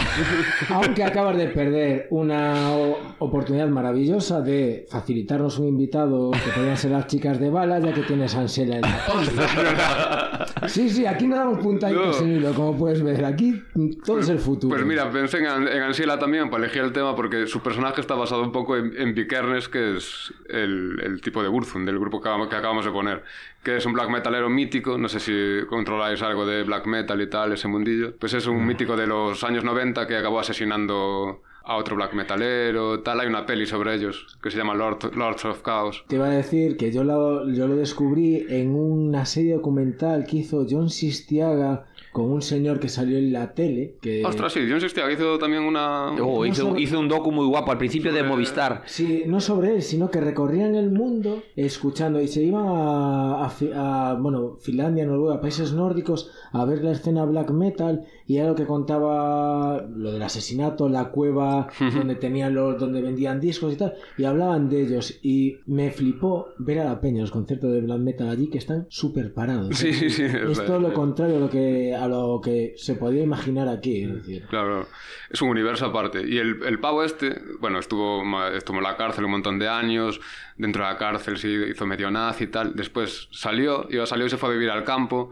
[0.70, 2.75] Aunque acabas de perder una
[3.18, 8.03] oportunidad maravillosa de facilitarnos un invitado que podrían ser las chicas de bala, ya que
[8.03, 12.12] tienes a Ansela en la Sí, sí, aquí no damos puntaditos No.
[12.14, 13.23] sin hilo, como puedes ver.
[13.25, 13.62] Aquí
[14.07, 14.75] todo es el futuro.
[14.75, 18.14] Pues mira, pensé en, en Ansiela también para elegir el tema porque su personaje está
[18.14, 22.20] basado un poco en, en Vikernes, que es el, el tipo de Burzum del grupo
[22.23, 23.23] que, que acabamos de poner,
[23.62, 27.29] que es un black metalero mítico, no sé si controláis algo de black metal y
[27.29, 31.77] tal, ese mundillo, pues es un mítico de los años 90 que acabó asesinando a
[31.77, 35.62] otro black metalero, tal, hay una peli sobre ellos que se llama Lord, Lords of
[35.62, 36.05] Chaos.
[36.09, 40.38] Te iba a decir que yo lo, yo lo descubrí en una serie documental que
[40.38, 43.94] hizo John Sistiaga con un señor que salió en la tele.
[44.01, 44.25] Que...
[44.25, 46.11] Ostras, sí, John Sestiaga hizo también una...
[46.23, 48.83] oh, hizo, sobre- hizo un docu muy guapo al principio de Movistar.
[48.87, 53.51] Sí, no sobre él, sino que recorrían el mundo escuchando y se iban a, a
[53.51, 58.47] Fi- a, bueno, Finlandia, Noruega, países nórdicos a ver la escena black metal y era
[58.47, 63.77] lo que contaba lo del asesinato, la cueva donde tenían los, donde vendían discos y
[63.77, 67.81] tal, y hablaban de ellos y me flipó ver a la peña los conciertos de
[67.81, 69.77] black metal allí que están súper parados.
[69.77, 70.93] Sí, sí, sí, Es todo lo verdad.
[70.95, 74.47] contrario a lo que a lo que se podía imaginar aquí, es decir.
[74.49, 74.87] Claro,
[75.29, 76.23] es un universo aparte.
[76.25, 78.23] Y el, el pavo este, bueno, estuvo,
[78.55, 80.21] estuvo en la cárcel un montón de años,
[80.57, 84.31] dentro de la cárcel se hizo medio nazi y tal, después salió, iba, salió y
[84.31, 85.31] se fue a vivir al campo,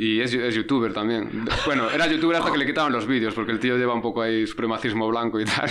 [0.00, 1.44] y es, es youtuber también.
[1.66, 4.22] Bueno, era youtuber hasta que le quitaban los vídeos, porque el tío lleva un poco
[4.22, 5.70] ahí supremacismo blanco y tal.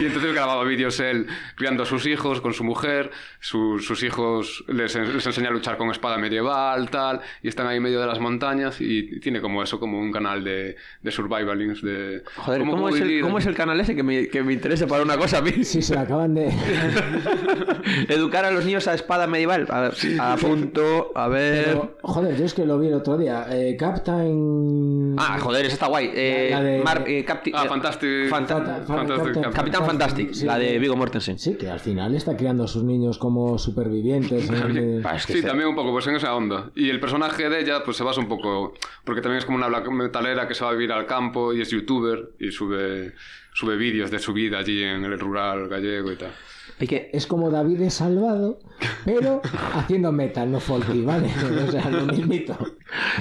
[0.00, 4.64] Y entonces grababa vídeos él criando a sus hijos con su mujer, su- sus hijos
[4.68, 8.06] les, les enseña a luchar con espada medieval, tal, y están ahí en medio de
[8.06, 12.22] las montañas y tiene como eso, como un canal de, de survivalings, de...
[12.36, 14.86] Joder, ¿cómo, cómo es el, cómo es el canal ese que me, que me interesa
[14.86, 15.62] para una cosa a mí?
[15.64, 16.48] Sí, se acaban de...
[18.08, 19.66] Educar a los niños a espada medieval.
[19.70, 21.64] A punto, a ver.
[21.66, 23.46] Pero, joder, yo es que lo vi el otro día.
[23.50, 25.14] eh, Captain.
[25.18, 26.10] Ah, joder, esa está guay.
[26.14, 28.28] Eh, La- la de- Mar- eh, Capti- Ah, eh, Fantastic.
[28.28, 30.78] Fanta- Fanta- Fantastic Captain- Capitán Fantastic, Sí, la de.
[30.78, 31.38] Vigo Mortensen.
[31.38, 34.48] Sí, que al final está creando a sus niños como supervivientes.
[34.52, 35.02] ¿eh?
[35.04, 36.70] Ah, es que Sí, también un poco, pues en esa onda.
[36.74, 38.74] Y el personaje de ella, pues se basa un poco.
[39.04, 41.60] Porque también es como una black metalera que se va a vivir al campo y
[41.60, 43.14] es youtuber y sube,
[43.54, 46.30] sube vídeos de su vida allí en el rural gallego y tal.
[46.78, 47.10] Que...
[47.12, 48.58] Es como David es salvado,
[49.04, 49.40] pero
[49.74, 51.28] haciendo metal, no folky, ¿vale?
[51.68, 52.56] O sea, lo mismito.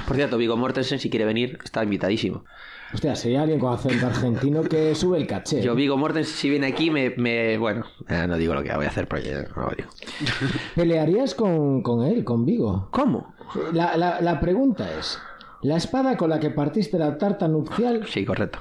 [0.08, 2.43] Por cierto, Vigo Mortensen, si quiere venir, está invitadísimo.
[2.93, 5.62] Hostia, sería alguien con acento argentino que sube el caché.
[5.62, 7.10] Yo, Vigo Mortensen, si viene aquí, me...
[7.17, 9.89] me- bueno, eh, no digo lo que voy a hacer, pero ya no lo digo.
[10.76, 12.88] ¿Pelearías con, con él, con Vigo?
[12.91, 13.34] ¿Cómo?
[13.74, 15.20] La, la, la pregunta es:
[15.63, 18.60] ¿la espada con la que partiste la tarta nupcial Sí, correcto.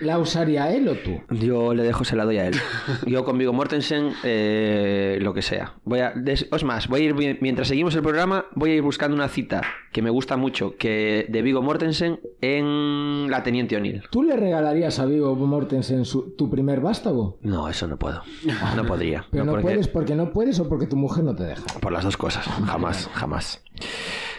[0.00, 1.20] La usaría él o tú?
[1.30, 2.54] Yo le dejo, se la doy a él.
[3.06, 5.74] Yo con Vigo Mortensen, eh, lo que sea.
[5.84, 8.82] Voy a, es más, voy a ir, mi- mientras seguimos el programa, voy a ir
[8.82, 14.02] buscando una cita que me gusta mucho, que de Vigo Mortensen en La Teniente O'Neill.
[14.10, 17.38] ¿Tú le regalarías a Vigo Mortensen su- tu primer vástago?
[17.42, 18.22] No, eso no puedo.
[18.76, 19.26] No podría.
[19.30, 21.64] Pero no, porque- puedes porque no puedes o porque tu mujer no te deja.
[21.80, 22.44] Por las dos cosas.
[22.66, 23.62] Jamás, jamás.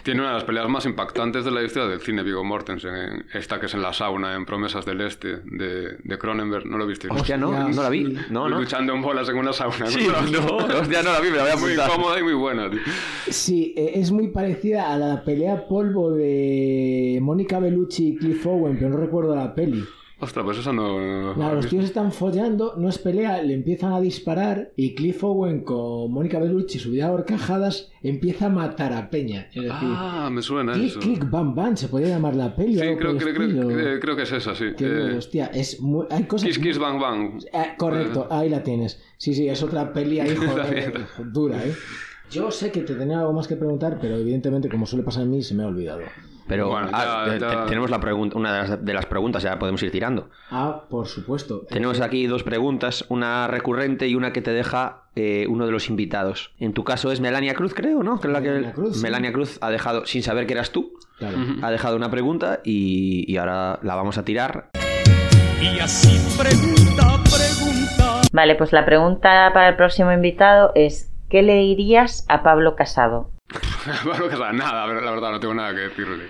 [0.02, 2.94] Tiene una de las peleas más impactantes de la historia del cine Vigo Mortensen.
[2.94, 6.66] en- esta que es en la sauna, en Promesas del Este, de, de Cronenberg.
[6.66, 7.12] ¿No lo visteis?
[7.12, 8.04] Hostia, no, Hostia, no la vi.
[8.30, 8.58] No, no.
[8.60, 9.86] Luchando en bolas en una sauna.
[9.86, 12.70] Sí, no, hostia, no la vi, me la voy a Muy cómoda y muy buena,
[12.70, 12.80] tío.
[13.28, 18.76] Sí, eh, es muy parecida a la pelea polvo de Mónica Bellucci y Cliff Owen,
[18.78, 19.84] pero no recuerdo la peli.
[20.20, 21.36] Ostras, pues esa no...
[21.36, 25.60] Nada, los tíos están follando, no es pelea, le empiezan a disparar y Cliff Owen
[25.60, 29.46] con Mónica Bellucci subida a horcajadas empieza a matar a Peña.
[29.54, 30.98] Es decir, Ah, me suena click, eso.
[30.98, 32.74] click, bam, bam, se podría llamar la peli.
[32.74, 33.16] Sí, creo,
[34.00, 34.74] creo, que es esa, sí.
[34.76, 36.48] Que, Eh, hostia, es muy, hay cosas...
[36.48, 37.40] Kiss Kiss Bang Bang.
[37.52, 39.00] Eh, correcto, ahí la tienes.
[39.18, 41.72] Sí, sí, es otra peli ahí, joder, dura, ¿eh?
[42.30, 45.26] Yo sé que te tenía algo más que preguntar, pero evidentemente, como suele pasar a
[45.26, 46.00] mí, se me ha olvidado.
[46.48, 49.06] Pero Bueno, ah, ya- te- ya- te- tenemos la pregunta, una de las, de las
[49.06, 50.30] preguntas, ya podemos ir tirando.
[50.50, 51.66] Ah, por supuesto.
[51.68, 55.88] Tenemos aquí dos preguntas, una recurrente y una que te deja eh, uno de los
[55.90, 56.52] invitados.
[56.58, 58.20] En tu caso es Melania Cruz, creo, ¿no?
[58.20, 59.02] Que es la que Melania Cruz, sí.
[59.02, 61.36] Melania Cruz ha dejado, sin saber que eras tú, Claro.
[61.62, 64.70] ha dejado una pregunta y, y ahora la vamos a tirar.
[65.60, 68.20] Y así pregunta, pregunta.
[68.32, 73.30] Vale, pues la pregunta para el próximo invitado es ¿qué le dirías a Pablo Casado?
[74.30, 76.24] que sea, nada, la verdad, no tengo nada que decirle.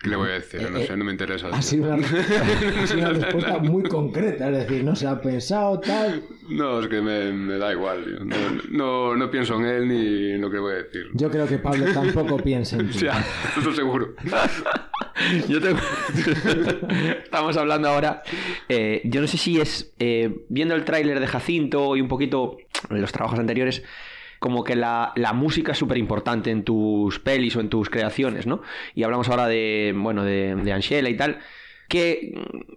[0.00, 0.70] ¿Qué le voy a decir?
[0.70, 1.48] No sé, no me interesa.
[1.48, 5.80] Ha sido, una, ha sido una respuesta muy concreta, es decir, no se ha pensado
[5.80, 6.22] tal.
[6.50, 8.24] No, es que me, me da igual, tío.
[8.24, 8.36] No,
[8.70, 11.06] no, no pienso en él ni en lo que voy a decir.
[11.14, 12.98] Yo creo que Pablo tampoco piensa en ti.
[13.00, 13.24] Ya,
[13.58, 14.14] eso seguro.
[15.48, 15.78] Yo tengo...
[17.24, 18.22] Estamos hablando ahora.
[18.68, 22.56] eh, yo no sé si es eh, viendo el tráiler de Jacinto y un poquito
[22.90, 23.82] los trabajos anteriores,
[24.38, 28.46] como que la, la música es súper importante en tus pelis o en tus creaciones,
[28.46, 28.62] ¿no?
[28.94, 31.38] Y hablamos ahora de, bueno, de, de Angela y tal.
[31.88, 32.34] ¿Qué,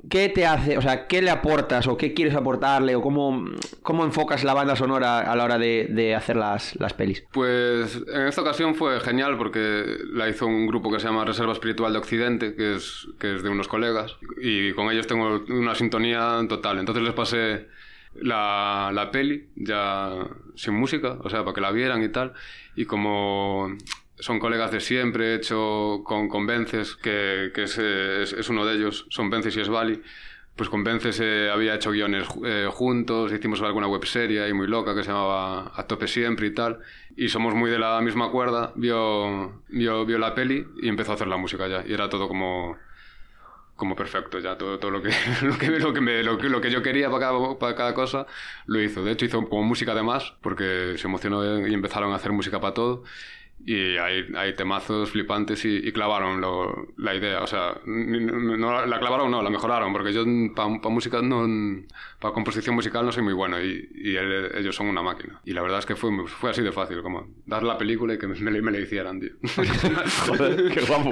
[0.10, 3.43] ¿Qué te hace, o sea, qué le aportas o qué quieres aportarle o cómo,
[3.82, 7.26] cómo enfocas la banda sonora a la hora de, de hacer las, las pelis?
[7.34, 11.52] Pues en esta ocasión fue genial porque la hizo un grupo que se llama Reserva
[11.52, 15.76] Espiritual de Occidente, que es, que es de unos colegas, y con ellos tengo una
[15.76, 16.80] sintonía total.
[16.80, 17.67] Entonces les pasé
[18.15, 22.34] la, la peli ya sin música, o sea, para que la vieran y tal,
[22.76, 23.69] y como
[24.19, 28.65] son colegas de siempre, he hecho con, con Vences, que, que es, es, es uno
[28.65, 30.02] de ellos, son Vences y Esbali,
[30.56, 34.93] pues con Vences eh, había hecho guiones eh, juntos, hicimos alguna webserie ahí muy loca
[34.93, 36.80] que se llamaba A Tope Siempre y tal,
[37.15, 41.15] y somos muy de la misma cuerda, vio, vio, vio la peli y empezó a
[41.15, 42.78] hacer la música ya, y era todo como
[43.82, 45.10] como perfecto ya todo, todo lo que
[45.41, 47.94] lo que lo que, me- lo que lo que yo quería para cada, para cada
[47.96, 48.28] cosa
[48.67, 52.32] lo hizo de hecho hizo como música además porque se emocionó y empezaron a hacer
[52.32, 53.04] música para todo
[53.65, 57.44] y hay, hay temazos flipantes y, clavaron lo- la idea.
[57.44, 60.24] O sea, no, la clavaron no, la mejoraron, porque yo
[60.56, 61.48] para música no,
[62.22, 65.42] para composición musical no soy muy bueno y, y él- ellos son una máquina.
[65.44, 68.20] Y la verdad es que fue, fue así de fácil, como dar la película y
[68.20, 69.32] que me, me, me la hicieran, tío.
[70.28, 71.12] Joder, qué guapo.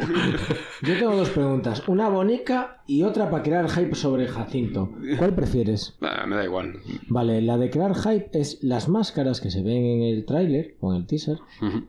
[0.82, 4.92] Yo tengo dos preguntas, una bonica y otra para crear hype sobre Jacinto.
[5.18, 5.98] ¿Cuál prefieres?
[6.00, 6.80] Nah, me da igual.
[7.08, 10.94] Vale, la de crear hype es las máscaras que se ven en el tráiler o
[10.94, 11.40] en el teaser.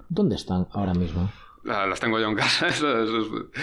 [0.09, 1.31] ¿Dónde están ahora mismo?
[1.65, 2.69] La- Las tengo yo en casa.
[2.69, 3.61] eso- eso es-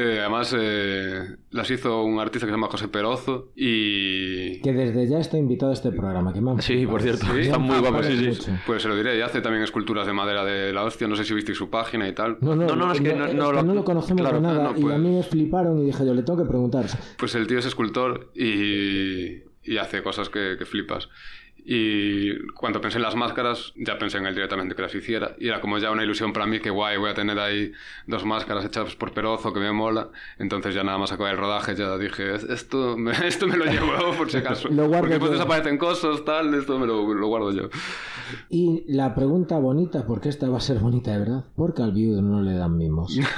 [0.00, 4.60] eh, además, eh, las hizo un artista que se llama José Perozo y...
[4.62, 6.32] Que desde ya está invitado a este programa.
[6.32, 7.40] Que me Sí, por cierto, Sí.
[7.40, 8.52] está muy guapo, sí, sí.
[8.66, 11.08] Pues se lo diré, y hace también esculturas de madera de la hostia.
[11.08, 12.38] No sé si visteis su página y tal.
[12.40, 14.42] No, no, No, no, es que no- es no que no lo conocemos claro, de
[14.42, 14.72] nada.
[14.72, 14.94] no, Y pues.
[14.94, 16.86] a mí me fliparon y dije yo, le tengo que preguntar.
[17.16, 21.08] Pues el tío es escultor y, y hace cosas que, que flipas.
[21.70, 25.36] Y cuando pensé en las máscaras, ya pensé en él directamente que las hiciera.
[25.38, 27.72] Y era como ya una ilusión para mí que guay, voy a tener ahí
[28.06, 30.08] dos máscaras hechas por Perozo que me mola.
[30.38, 34.12] Entonces ya nada más acabé el rodaje, ya dije, esto me, esto me lo llevo
[34.16, 34.68] por si acaso.
[34.70, 35.36] Lo guardo Porque después yo.
[35.36, 37.68] desaparecen cosas, tal, esto me lo, lo guardo yo.
[38.48, 42.22] Y la pregunta bonita, porque esta va a ser bonita de verdad, porque al viudo
[42.22, 43.14] no le dan mimos.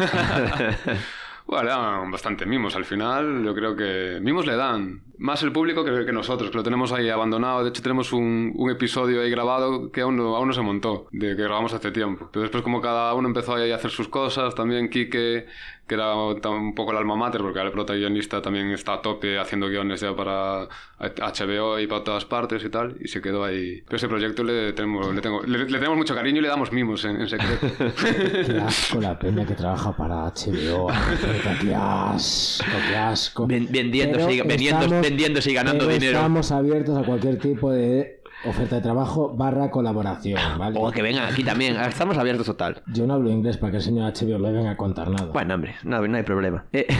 [1.50, 3.42] Bueno, le dan bastante mimos al final.
[3.44, 5.02] Yo creo que mimos le dan.
[5.18, 7.64] Más el público que, que nosotros, que lo tenemos ahí abandonado.
[7.64, 11.34] De hecho, tenemos un, episodio ahí grabado que aún no, aún no se montó, de
[11.34, 12.28] que grabamos hace tiempo.
[12.32, 15.46] Pero después, como cada uno empezó ahí a hacer sus cosas, también Quique,
[15.90, 19.66] que era un poco el alma mater, porque el protagonista también está a tope haciendo
[19.68, 20.68] guiones ya para
[21.00, 23.82] HBO y para todas partes y tal, y se quedó ahí.
[23.86, 26.70] Pero ese proyecto le tenemos, le tengo, le, le tenemos mucho cariño y le damos
[26.70, 27.66] mimos en, en secreto.
[28.46, 30.86] Qué asco la peña que trabaja para HBO.
[31.60, 33.46] Qué asco, qué asco.
[33.48, 36.18] Ven- vendiéndose y- vendiendo- estamos- vendiéndose y ganando pero dinero.
[36.18, 40.78] Estamos abiertos a cualquier tipo de oferta de trabajo barra colaboración, ¿vale?
[40.80, 41.76] O que vengan aquí también.
[41.76, 42.82] Estamos abiertos total.
[42.86, 45.26] Yo no hablo inglés para que el señor HBO le venga a contar nada.
[45.32, 46.64] Bueno, hombre, no, no hay problema.
[46.72, 46.86] Eh,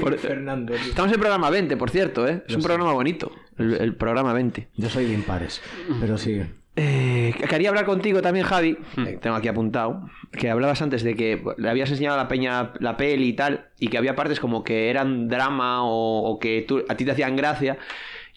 [0.00, 0.74] por- Fernando.
[0.74, 2.42] Estamos en programa 20, por cierto, ¿eh?
[2.48, 3.30] Es un programa bonito.
[3.56, 4.68] El, el programa 20.
[4.76, 5.60] Yo soy de impares,
[6.00, 6.50] pero sigue.
[6.80, 8.78] Eh, quería hablar contigo también, Javi.
[8.98, 10.08] eh, tengo aquí apuntado.
[10.30, 13.66] Que hablabas antes de que le habías enseñado a la peña la peli y tal.
[13.80, 17.10] Y que había partes como que eran drama o, o que tú- a ti te
[17.12, 17.78] hacían gracia.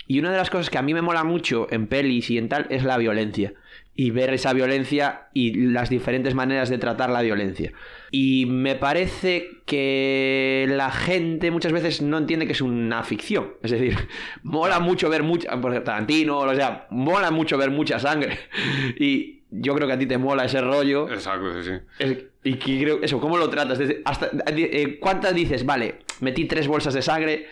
[0.07, 2.49] Y una de las cosas que a mí me mola mucho en pelis y en
[2.49, 3.53] tal es la violencia.
[3.95, 7.71] Y ver esa violencia y las diferentes maneras de tratar la violencia.
[8.09, 13.53] Y me parece que la gente muchas veces no entiende que es una ficción.
[13.63, 13.95] Es decir,
[14.43, 15.49] mola mucho ver mucha.
[15.61, 18.39] Por ejemplo, Tarantino, o sea, mola mucho ver mucha sangre.
[18.97, 21.09] Y yo creo que a ti te mola ese rollo.
[21.09, 22.27] Exacto, sí, sí.
[22.43, 23.77] Y que creo, eso, ¿cómo lo tratas?
[23.77, 25.65] Desde- hasta, eh, ¿Cuántas dices?
[25.65, 27.47] Vale, metí tres bolsas de sangre.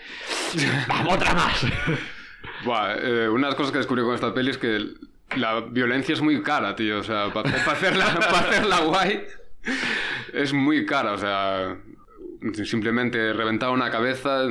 [0.87, 1.65] ¡Vamos, otra más!
[2.65, 4.85] Buah, eh, una de las cosas que descubrí con esta peli es que
[5.37, 6.99] la violencia es muy cara, tío.
[6.99, 9.21] O sea, para hacerla, pa hacerla guay
[10.33, 11.13] es muy cara.
[11.13, 11.77] O sea,
[12.63, 14.47] simplemente reventar una cabeza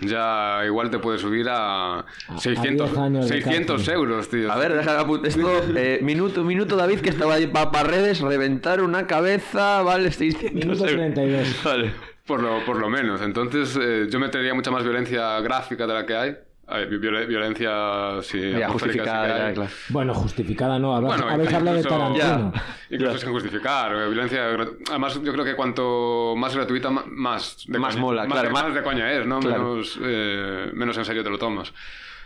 [0.00, 2.04] ya igual te puede subir a
[2.38, 3.94] 600, 10 años de 600 cárcel.
[3.94, 4.50] euros, tío.
[4.52, 5.62] A ver, déjame apuntar esto.
[5.76, 8.20] eh, minuto, minuto, David, que estaba ahí para redes.
[8.20, 11.14] Reventar una cabeza, vale, 600 Minuto euros.
[11.14, 11.64] 32.
[11.64, 11.92] Vale.
[12.26, 13.20] Por lo, por lo menos.
[13.20, 16.36] Entonces, eh, yo metería mucha más violencia gráfica de la que hay.
[16.68, 19.70] A ver, viol- violencia, sí, Ya, justificada, claro.
[19.88, 20.94] Bueno, justificada no.
[20.96, 22.52] Habéis, Bueno, habéis hablado de incluso- Tarantino.
[22.90, 23.18] Incluso Ya.
[23.18, 23.92] sin justificar.
[23.92, 24.44] eh, Violencia.
[24.88, 27.64] Además, yo creo que cuanto más gratuita, más.
[27.66, 29.40] de Más coña- mola, más claro, de, más- más de coña es, ¿no?
[29.40, 29.64] Claro.
[29.74, 31.72] Menos, eh, menos en serio te lo tomas.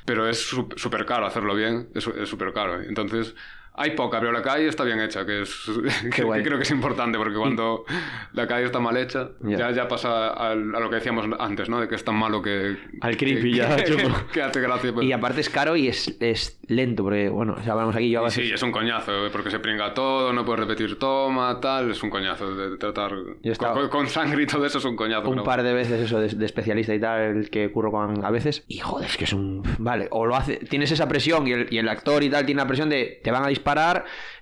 [0.04, 0.38] Pero es
[0.76, 1.88] súper caro hacerlo bien.
[1.94, 2.80] Es súper caro.
[2.82, 3.34] Entonces.
[3.78, 5.70] Hay poca, pero la calle está bien hecha, que es
[6.04, 7.84] que, que creo que es importante, porque cuando
[8.32, 9.58] la calle está mal hecha, Ya.
[9.58, 11.80] ya, ya pasa al- a lo que decíamos antes, ¿no?
[11.80, 12.76] De que es tan malo que...
[13.00, 13.96] Al creepy que- ya, que,
[14.32, 14.92] que hace gracia.
[14.92, 15.06] pues.
[15.06, 18.24] Y aparte es caro y es, es lento, porque, bueno, ya hablamos aquí, yo a
[18.24, 21.90] veces- Sí, es un coñazo, eh, porque se pringa todo, no puedes repetir toma, tal,
[21.90, 23.12] es un coñazo de tratar
[23.58, 25.28] con, con sangre y todo eso es un coñazo.
[25.28, 28.24] un pero- par de veces eso de, de especialista y tal el que curro con
[28.24, 31.46] a veces y joder es que es un vale o lo hace tienes esa presión
[31.46, 33.65] y el, y el actor y tal tiene la presión de te van a disparar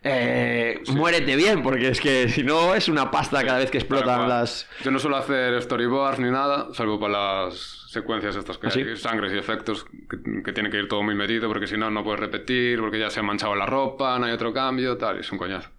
[0.03, 4.29] eh, muérete bien porque es que si no es una pasta cada vez que explotan
[4.29, 8.71] las Yo no suelo hacer storyboards ni nada, salvo para las secuencias estas que ¿Ah,
[8.71, 8.81] sí?
[8.81, 11.91] hay, sangres y efectos, que, que tiene que ir todo muy medido, porque si no,
[11.91, 15.21] no puedes repetir, porque ya se ha manchado la ropa, no hay otro cambio, tal,
[15.21, 15.71] es un coñazo.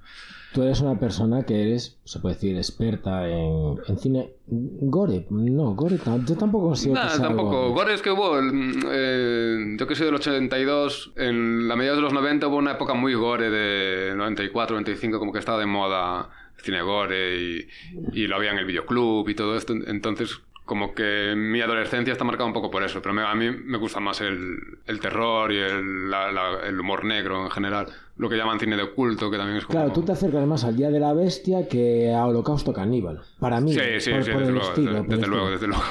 [0.55, 4.29] Tú eres una persona que eres, se puede decir, experta en, en cine.
[4.47, 7.49] Gore, no, Gore, yo tampoco que Nada, sea tampoco.
[7.69, 7.73] gore.
[7.73, 12.03] Gore es que hubo, el, eh, yo que soy del 82, en la mediados de
[12.03, 16.29] los 90 hubo una época muy gore de 94, 95, como que estaba de moda
[16.63, 17.67] cine gore y,
[18.13, 19.73] y lo había en el videoclub y todo esto.
[19.73, 23.51] Entonces, como que mi adolescencia está marcada un poco por eso, pero me- a mí
[23.51, 24.55] me gusta más el,
[24.87, 27.87] el terror y el, la- la- el humor negro en general.
[28.17, 29.78] Lo que llaman cine de oculto, que también es como...
[29.78, 33.21] Claro, tú te acercas más al Día de la Bestia que a Holocausto Caníbal.
[33.39, 34.91] Para mí, Sí, sí, por, sí, por desde el luego, estilo.
[34.93, 35.84] desde, por desde luego, desde luego.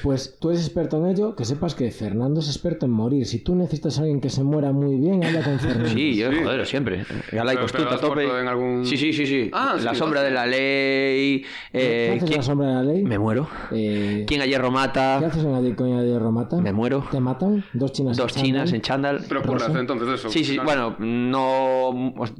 [0.00, 3.26] Pues tú eres experto en ello, que sepas que Fernando es experto en morir.
[3.26, 5.88] Si tú necesitas a alguien que se muera muy bien, habla con Fernando.
[5.88, 6.38] sí yo Sí.
[6.40, 9.98] joder siempre Gala y Costuta, tope en algún- sí sí sí sí Ah, la sí,
[9.98, 10.28] sombra hostia.
[10.28, 13.02] de la ley ¿Qué eh, haces en ¿quién- la sombra de la ley?
[13.02, 16.58] me muero Eh, quién ayer ¿Qué mata haces en la coña de Romata?
[16.58, 17.64] me muero ¿Te matan?
[17.72, 18.74] ¿Dos chinas dos en chinas chándal?
[18.76, 19.80] en chándal Pero Rosa.
[19.80, 20.28] entonces eso.
[20.30, 21.67] Sí, sí, bueno, no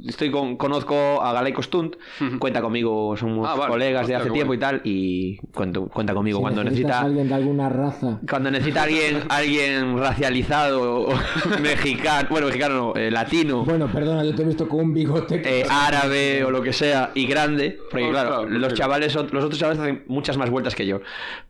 [0.07, 1.95] estoy con, conozco a Galay Costunt,
[2.39, 3.71] cuenta conmigo, somos Ah, vale.
[3.71, 4.53] colegas de hace tiempo bueno.
[4.53, 8.19] y tal, y cuento- cuenta conmigo Si cuando necesita alguien de alguna raza.
[8.29, 11.13] Cuando necesita alguien, alguien racializado, o
[11.61, 15.41] mexicano, bueno, mexicano no, eh, latino, Bueno, perdona, yo te he visto con un bigote.
[15.43, 19.29] eh, árabe o lo que sea, y grande, porque Oh, claro, claro, los chavales, son-
[19.31, 21.01] los otros chavales hacen muchas más vueltas que yo,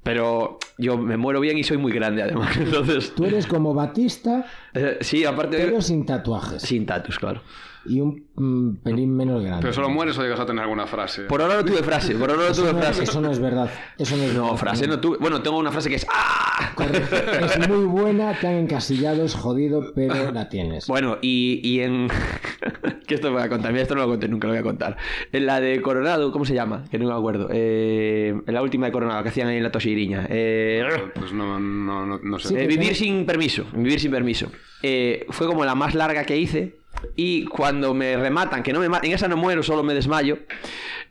[0.04, 4.46] pero yo me muero bien y soy muy grande además, entonces, Tú eres como Batista,
[4.74, 6.62] eh, sí, aparte, pero sin tatuajes.
[6.62, 7.42] sin tatus, claro.
[7.86, 9.62] Y un mm, pelín menos grande.
[9.62, 11.24] Pero solo mueres o llegas a tener alguna frase.
[11.24, 13.04] Por ahora no tuve frase, por ahora no eso, tuve no, frase.
[13.04, 13.70] eso no es verdad.
[13.98, 14.58] Eso no es No, verdad.
[14.58, 15.18] frase no tuve.
[15.20, 16.72] Bueno, tengo una frase que es ¡Ah!
[16.76, 17.16] Correcto.
[17.46, 20.88] Es muy buena, te han encasillado, es jodido, pero la tienes.
[20.88, 22.10] Bueno, y, y en.
[23.08, 24.64] que esto me voy a contar, mira, esto no lo conté nunca, lo voy a
[24.64, 24.98] contar.
[25.32, 26.84] En la de Coronado, ¿cómo se llama?
[26.92, 27.50] Que no me acuerdo.
[27.52, 30.28] Eh, en la última de Coronado, que hacían ahí en la Tosiriña.
[30.30, 30.84] Eh,
[31.16, 32.50] Pues no, no, no, no sé.
[32.50, 33.66] Sí, eh, vivir sin permiso.
[33.74, 34.52] Vivir sin permiso.
[34.84, 36.78] Eh, fue como la más larga que hice.
[37.16, 40.40] Y cuando me rematan, que no me en esa no muero, solo me desmayo.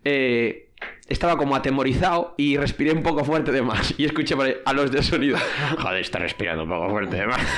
[0.05, 0.65] eh,
[1.09, 3.95] estaba como atemorizado y respiré un poco fuerte de más.
[3.99, 5.39] Y escuché por ahí a los de sonido.
[5.79, 7.41] Joder, está respirando un poco fuerte de más.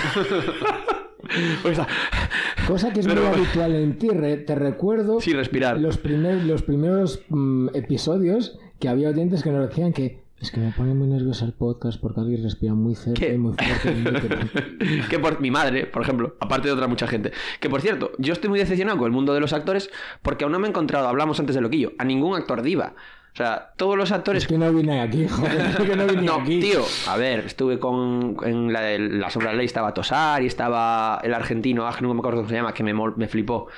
[1.62, 1.86] Pues está-
[2.66, 5.78] Cosa que es Pero- muy habitual en ti, te recuerdo Sin respirar.
[5.78, 10.58] los, primer- los primeros mm, episodios que había oyentes que nos decían que es que
[10.60, 13.34] me pone muy nervioso el podcast porque alguien respira muy cerca ¿Qué?
[13.34, 13.94] y muy fuerte.
[13.94, 14.38] del micro".
[15.10, 17.32] que por mi madre, por ejemplo, aparte de otra mucha gente.
[17.60, 19.90] Que por cierto, yo estoy muy decepcionado con el mundo de los actores
[20.22, 22.94] porque aún no me he encontrado, hablamos antes de loquillo, a ningún actor diva.
[23.32, 26.22] O sea, todos los actores es que no vine aquí, joder, es que no vine
[26.22, 26.58] No, aquí.
[26.60, 28.36] tío, a ver, estuve con.
[28.44, 31.94] En la, de la sombra de la ley estaba Tosar y estaba el argentino, ah,
[32.00, 33.68] no me acuerdo cómo se llama, que me, me flipó.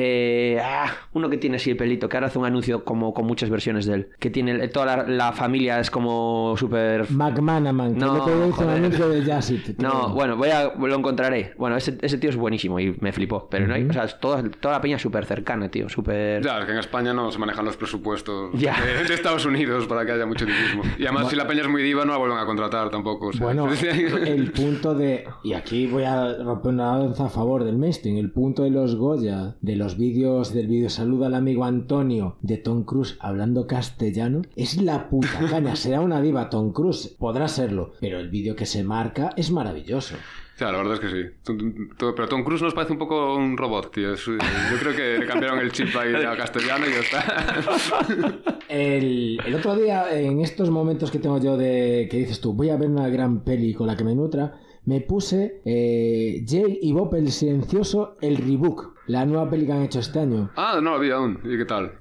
[0.00, 3.26] Eh, ah, uno que tiene así el pelito, que ahora hace un anuncio como con
[3.26, 4.08] muchas versiones de él.
[4.20, 7.10] Que tiene toda la, la familia es como súper.
[7.10, 9.76] McManaman, que No, un anuncio de Jazzit.
[9.78, 11.52] No, bueno, voy a, lo encontraré.
[11.58, 13.48] Bueno, ese, ese tío es buenísimo y me flipó.
[13.50, 16.42] Pero no hay, o sea, es toda, toda la peña es súper cercana, tío, súper.
[16.44, 18.76] Ya, es que en España no se manejan los presupuestos Ya.
[18.80, 20.82] de, de Estados Unidos para que haya mucho divismo.
[20.96, 23.28] Y además, si la peña es muy diva, no la vuelven a contratar tampoco.
[23.28, 23.44] o sea.
[23.46, 23.68] Bueno,
[24.26, 25.24] el punto de.
[25.42, 28.16] Y aquí voy a romper una danza a favor del mainstream.
[28.18, 32.56] El punto de los Goya, de los vídeos, del vídeo Saluda al amigo Antonio, de
[32.58, 35.76] Tom Cruise hablando castellano, es la puta caña.
[35.76, 40.16] Será una diva Tom Cruise, podrá serlo, pero el vídeo que se marca es maravilloso.
[40.58, 41.54] Ya, la verdad es que sí.
[41.98, 44.14] Pero Tom Cruise nos parece un poco un robot, tío.
[44.14, 44.36] Es- Yo
[44.80, 48.44] creo que le cambiaron el chip ahí a castellano y ya está.
[48.68, 52.70] El, el otro día, en estos momentos que tengo yo de que dices tú, voy
[52.70, 54.58] a ver una gran peli con la que me nutra,
[54.88, 59.82] me puse eh, Jay y Bob el Silencioso, el rebook, la nueva peli que han
[59.82, 60.50] hecho este año.
[60.56, 61.40] Ah, no lo vi aún.
[61.44, 61.92] ¿Y qué tal?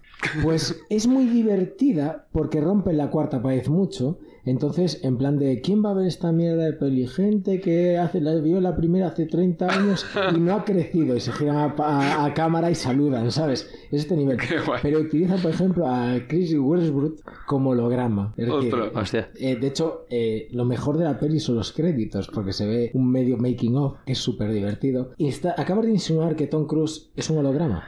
[0.41, 4.19] Pues es muy divertida porque rompe la cuarta pared mucho.
[4.47, 7.05] Entonces, en plan de ¿quién va a ver esta mierda de peli?
[7.07, 11.19] Gente que hace, la vio la primera hace 30 años y no ha crecido y
[11.19, 13.69] se giran a, a- a cámara y saludan, ¿sabes?
[13.91, 14.37] Es este nivel.
[14.37, 14.79] Qué guay.
[14.81, 18.33] Pero utiliza, por ejemplo, a Chris Westbrook como holograma.
[18.95, 19.29] Hostia.
[19.39, 22.91] eh, de hecho, eh, lo mejor de la peli son los créditos, porque se ve
[22.93, 25.11] un medio making of, que es súper divertido.
[25.17, 27.83] Y está, acabas de insinuar que Tom Cruise es un holograma.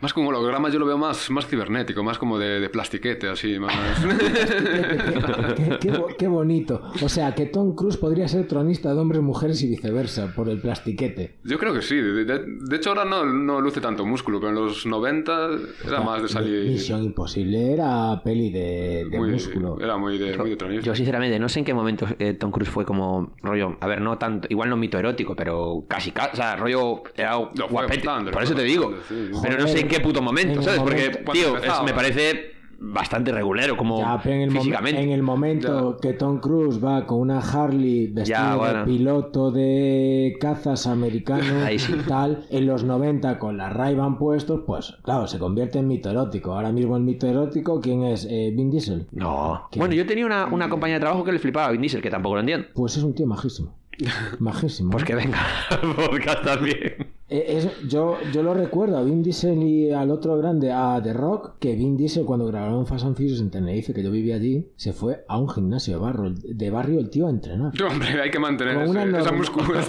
[0.00, 3.58] Más como holograma yo lo veo más, más cibernético, más como de, de plastiquete, así.
[3.58, 3.72] Más...
[5.56, 6.82] qué, qué bo- qué bonito.
[7.02, 10.60] O sea, que Tom Cruise podría ser tronista de hombres, mujeres y viceversa, por el
[10.60, 11.38] plastiquete.
[11.44, 11.96] Yo creo que sí.
[11.96, 15.48] De, de- de hecho, ahora no, no luce tanto músculo, pero en los 90
[15.86, 16.70] era más de salir.
[16.70, 19.78] Misión Imposible era peli de, de muy, músculo.
[19.80, 20.84] Era muy de, muy de tronista.
[20.84, 24.00] Yo sinceramente no sé en qué momento eh, Tom Cruise fue como rollo, a ver,
[24.00, 28.06] no tanto, igual no mito erótico, pero casi, ca- o sea, rollo era guapete.
[28.06, 28.94] bastante, por eso te digo.
[29.08, 29.30] sí.
[29.42, 30.80] Pero no sé en qué puto En momento, ¿sabes?
[30.80, 32.52] momento- Porque, tío, es- me parece
[32.86, 35.00] bastante regulero como Ya, pero en el, físicamente.
[35.02, 40.36] en el momento que Tom Cruise va con una Harley vestido Ya, de piloto de
[40.38, 41.94] cazas americano sí.
[42.06, 46.10] tal, en los 90 con la ray van puestos, pues claro, se convierte en mito
[46.10, 46.52] erótico.
[46.52, 48.26] Ahora mismo el mito erótico, ¿quién es?
[48.28, 49.06] Eh, Vin Diesel.
[49.12, 49.66] No.
[49.70, 49.78] ¿Qué?
[49.78, 52.10] Bueno, yo tenía una, una compañía de trabajo que le flipaba a Vin Diesel, que
[52.10, 52.66] tampoco lo entiendo.
[52.74, 53.74] Pues es un tío majísimo.
[54.40, 54.90] Majísimo.
[54.90, 55.38] Pues que venga
[55.70, 57.06] al podcast también.
[57.34, 61.12] Eh, es- yo, yo lo recuerdo a Vin Diesel y al otro grande, a The
[61.12, 64.68] Rock, que Vin Diesel cuando grabaron Fast and Furious en Tenerife, que yo vivía allí,
[64.76, 67.72] se fue a un gimnasio de barrio, de barrio el tío a entrenar.
[67.90, 69.80] Hombre, hay que mantener Con una esa musculatura,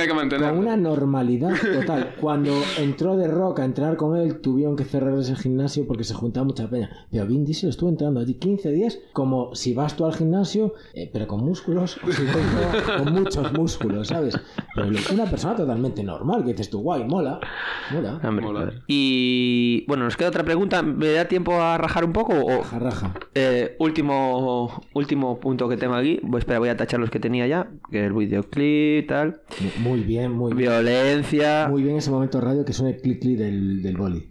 [0.00, 0.48] hay que mantener.
[0.48, 2.14] Con una normalidad total.
[2.20, 6.14] Cuando entró The Rock a entrenar con él, tuvieron que cerrar ese gimnasio porque se
[6.14, 6.88] juntaba mucha peña.
[7.10, 11.10] Pero Vin Diesel estuvo entrando allí 15 días, como si vas tú al gimnasio, eh,
[11.12, 12.22] pero con músculos, o si
[13.04, 14.38] con muchos músculos, ¿sabes?
[14.74, 17.40] Pero una persona totalmente normal, que dices tú, guay, mola,
[17.92, 18.20] mola.
[18.22, 18.60] Hombre, Mola.
[18.60, 18.82] joder.
[18.86, 20.82] Y bueno, nos queda otra pregunta.
[20.82, 22.34] ¿Me da tiempo a rajar un poco?
[22.34, 23.14] O, Raja, raja.
[23.34, 26.20] Eh, último, último punto que tengo aquí.
[26.22, 27.68] Voy, espera, voy a tachar los que tenía ya.
[27.90, 29.40] Que el videoclip, tal.
[29.78, 30.70] Muy bien, muy bien.
[30.70, 31.66] Violencia.
[31.68, 34.28] Muy bien ese momento radio que suena el clic clic del, del boli.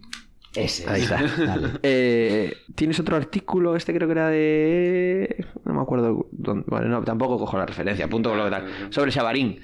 [0.54, 0.88] Ese.
[0.90, 1.20] Ahí está.
[1.38, 1.68] Dale.
[1.82, 5.44] Eh, Tienes otro artículo, este creo que era de...
[5.64, 6.64] No me acuerdo dónde...
[6.68, 8.64] Bueno, no, tampoco cojo la referencia, apunto con lo que tal.
[8.90, 9.60] Sobre Xabarín.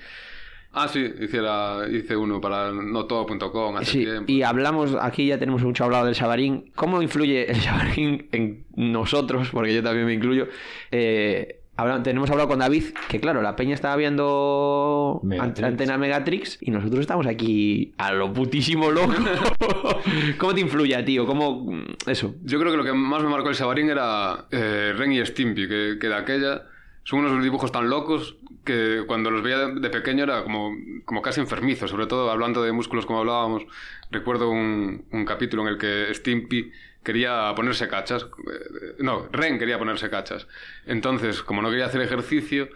[0.77, 4.25] Ah, sí, hiciera, hice uno para notodo.com hace Sí, tiempo.
[4.33, 6.73] y hablamos, aquí ya tenemos mucho hablado del Xabarín.
[6.75, 9.51] ¿Cómo influye el Xabarín en nosotros?
[9.53, 10.49] Porque yo también me incluyo.
[10.91, 15.61] Eh, habla- tenemos hablado con David, que claro, la peña estaba viendo Megatrix.
[15.61, 19.15] ant- Antena Megatrix y nosotros estamos aquí a lo putísimo loco.
[20.39, 21.27] ¿Cómo te influye, tío?
[21.27, 21.67] ¿Cómo...
[22.07, 22.35] Eso.
[22.43, 25.69] Yo creo que lo que más me marcó el Sabarín era eh, Ren y Stimpy,
[25.69, 26.63] que, que de aquella
[27.05, 31.41] son unos dibujos tan locos que cuando los veía de, pequeño era como, como casi
[31.41, 33.65] enfermizo, sobre todo hablando de músculos como hablábamos.
[34.11, 38.25] Recuerdo un, un capítulo en el que Stimpy quería ponerse cachas.
[38.25, 40.47] eh, No, Ren quería ponerse cachas.
[40.87, 42.69] Entonces, como no quería hacer ejercicio,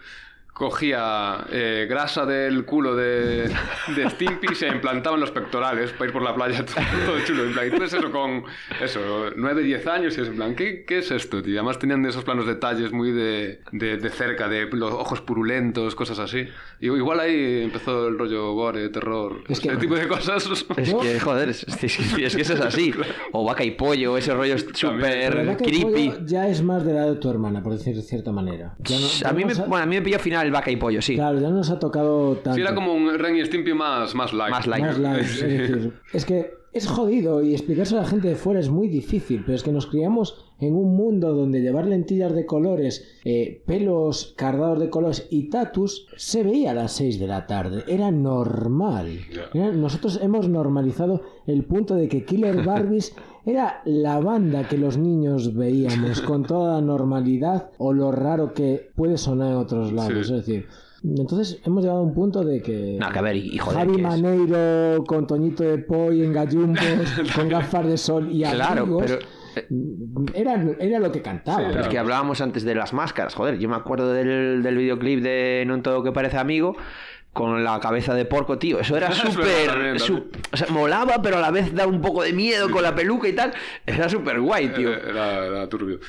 [0.53, 3.49] cogía eh, grasa del culo de,
[3.95, 6.75] de Stimpy y se implantaba en los pectorales para ir por la playa todo,
[7.05, 7.45] todo chulo.
[7.45, 8.43] En plan, y tú ves eso con
[8.81, 8.99] eso,
[9.35, 11.53] 9, 10 años y es en plan, ¿qué, qué es esto, tío?
[11.59, 16.19] Además tenían esos planos detalles muy de, de, de cerca, de los ojos purulentos, cosas
[16.19, 16.47] así.
[16.81, 20.45] Y igual ahí empezó el rollo gore, terror, Es que- ese tipo de cosas.
[20.77, 22.93] Es que, joder, es, es que es que eso es así.
[23.31, 26.13] O vaca y pollo, ese rollo súper ¿verdad que el creepy.
[26.25, 28.75] ya es más de la de tu hermana, por decir de cierta manera.
[28.79, 30.75] Ya no- ya A mí, me, bueno, a mí me pilló final el vaca y
[30.77, 31.15] pollo, sí.
[31.15, 32.55] Claro, ya no nos ha tocado tanto.
[32.55, 34.51] Sí, era como un Ren y Stimpy más, más light.
[34.51, 34.85] Más light.
[34.85, 38.59] Más light, es decir, es que es jodido y explicarse a la gente de fuera
[38.59, 42.45] es muy difícil, pero es que nos criamos en un mundo donde llevar lentillas de
[42.45, 47.47] colores, eh, pelos cardados de colores y tatus se veía a las 6 de la
[47.47, 47.83] tarde.
[47.87, 49.19] Era normal.
[49.53, 53.15] Era- nosotros hemos normalizado el punto de que Killer Barbies
[53.45, 58.91] era la banda que los niños veíamos con toda la normalidad o lo raro que
[58.95, 60.13] puede sonar en otros lados.
[60.13, 60.19] Sí.
[60.19, 60.67] Es decir,
[61.03, 62.97] entonces hemos llegado a un punto de que...
[62.99, 66.79] No, que a ver, joder, Javi es- Maneiro con Toñito de Poy en gallumbos,
[67.35, 69.19] con gafas de sol y Claro, abrigos, pero-
[70.35, 71.59] era, era lo que cantaba.
[71.59, 73.57] Sí, Pero es que hablábamos antes de las máscaras, joder.
[73.57, 76.75] Yo me acuerdo del, del videoclip de No en todo que parece amigo.
[77.31, 78.79] Con la cabeza de porco, tío.
[78.79, 79.97] Eso era súper.
[80.51, 83.27] O sea, molaba, pero a la vez daba un poco de miedo con la peluca
[83.27, 83.53] y tal.
[83.85, 84.91] Era súper guay, tío.
[84.91, 85.99] Eh, Era, era turbio.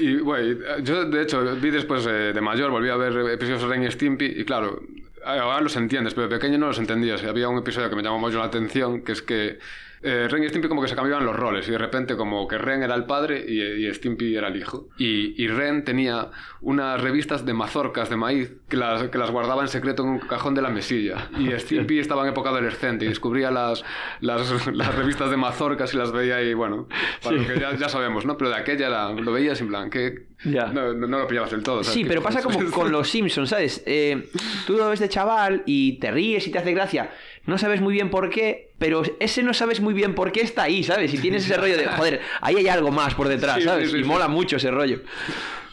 [0.00, 3.68] Y, bueno, yo de hecho vi después eh, de mayor, volví a ver episodios de
[3.68, 4.82] Ren y Stimpy y claro,
[5.24, 7.22] ahora los entiendes, pero de pequeño no los entendías.
[7.24, 9.58] Había un episodio que me llamó mucho la atención, que es que
[10.02, 12.56] eh, Ren y Stimpy como que se cambiaban los roles y de repente como que
[12.58, 14.88] Ren era el padre y, y Stimpy era el hijo.
[14.98, 16.30] Y, y Ren tenía
[16.60, 20.18] unas revistas de mazorcas de maíz que las, que las guardaba en secreto en un
[20.20, 21.28] cajón de la mesilla.
[21.38, 23.84] Y Stimpy estaba en época adolescente y descubría las,
[24.20, 26.88] las, las revistas de mazorcas y las veía y bueno,
[27.22, 28.36] para lo que ya, ya sabemos, ¿no?
[28.36, 30.66] Pero de aquella era, lo veías en plan, que Ya.
[30.66, 31.82] no, lo pillabas del todo.
[31.82, 31.94] ¿sabes?
[31.94, 33.82] Sí, pero pasa como con los Simpsons, ¿sabes?
[33.86, 34.28] Eh,
[34.66, 37.10] tú lo ves de chaval y te ríes y te hace gracia.
[37.48, 40.62] No sabes muy bien por qué, pero ese no sabes muy bien por qué está
[40.64, 41.12] ahí, ¿sabes?
[41.14, 43.90] Y tienes ese rollo de, joder, ahí hay algo más por detrás, Sí, sí, ¿sabes?
[43.90, 45.00] sí, y mola mucho ese rollo.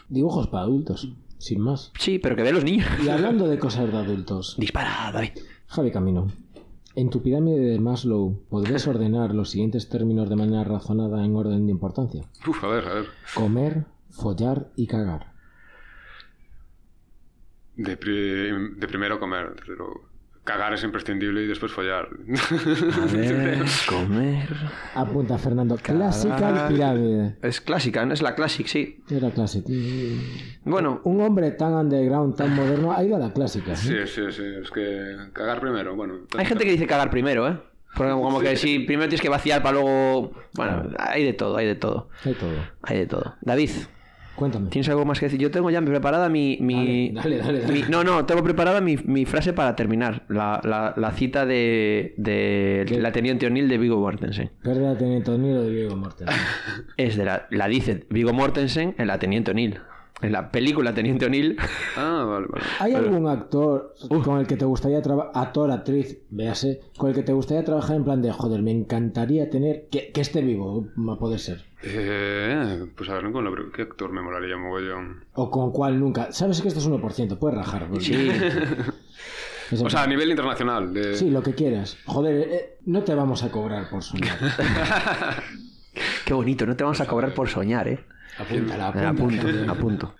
[0.09, 1.91] Dibujos para adultos, sin más.
[1.99, 2.87] Sí, pero que ve los niños.
[3.03, 5.31] Y hablando de cosas de adultos, Dispara, David.
[5.67, 6.27] Javi Camino,
[6.95, 11.65] en tu pirámide de Maslow, ¿podrías ordenar los siguientes términos de manera razonada en orden
[11.65, 12.23] de importancia?
[12.47, 13.05] Uf, a ver, a ver.
[13.33, 15.33] Comer, follar y cagar.
[17.75, 20.07] De, pri- de primero comer, desde luego.
[20.45, 22.07] Cagar es imprescindible y después follar.
[22.07, 24.47] A ver, comer.
[24.93, 27.35] Apunta Fernando, clásica pirámide.
[27.41, 28.13] Es clásica, ¿no?
[28.13, 29.03] Es la clásica, sí.
[29.09, 29.67] Era clásica.
[30.63, 33.73] Bueno, Un hombre tan underground, tan moderno, ha ido a la clásica.
[33.73, 33.75] ¿eh?
[33.75, 34.43] Sí, sí, sí.
[34.61, 36.19] Es que cagar primero, bueno.
[36.37, 37.57] hay gente que dice cagar primero, ¿eh?
[37.95, 40.31] Porque como que si primero tienes que vaciar para luego...
[40.53, 42.09] Bueno, hay de todo, hay de todo.
[42.23, 42.51] Hay todo.
[42.83, 43.35] Hay de todo.
[43.41, 43.69] David,
[44.35, 44.69] Cuéntame.
[44.69, 45.39] ¿tienes algo más que decir?
[45.39, 46.57] Yo tengo ya preparada mi...
[46.59, 50.23] mi- Dale, dale, dale, mi- no, no, tengo preparada mi, mi frase para terminar.
[50.29, 54.51] La, la- la cita de, de la teniente O'Neill de Vigo Mortensen.
[54.61, 56.27] Pérdida Teniente O'Neill o de Diego Morten.
[56.97, 57.47] Es de la...
[57.49, 59.79] La dice Vigo Mortensen en la teniente O'Neill.
[60.21, 61.57] En la película Teniente O'Neill.
[61.97, 62.65] Ah, vale, vale.
[62.81, 63.93] ¿Hay algún actor
[64.25, 67.95] con el que te gustaría trabajar, actor, actriz, véase, con el que te gustaría trabajar
[67.95, 71.63] en plan de, joder, me encantaría tener, que, que esté vivo, a poder ser?
[71.87, 75.23] Eh, pues a ver, con la- ¿qué actor me molaría mogollón?
[75.33, 76.31] O con cuál nunca.
[76.31, 77.87] Sabes que esto es 1%, puedes rajar.
[77.87, 78.31] porque- Sí.
[79.83, 80.93] O sea, a nivel internacional.
[80.93, 81.15] De...
[81.15, 81.97] sí, lo que quieras.
[82.05, 84.37] Joder, eh, no te vamos a cobrar por soñar.
[86.25, 88.05] Qué bonito, no te vamos a cobrar por soñar, ¿eh?
[88.37, 89.49] Apúntala, Eh, apúntala.
[89.51, 90.15] apunto, apunto.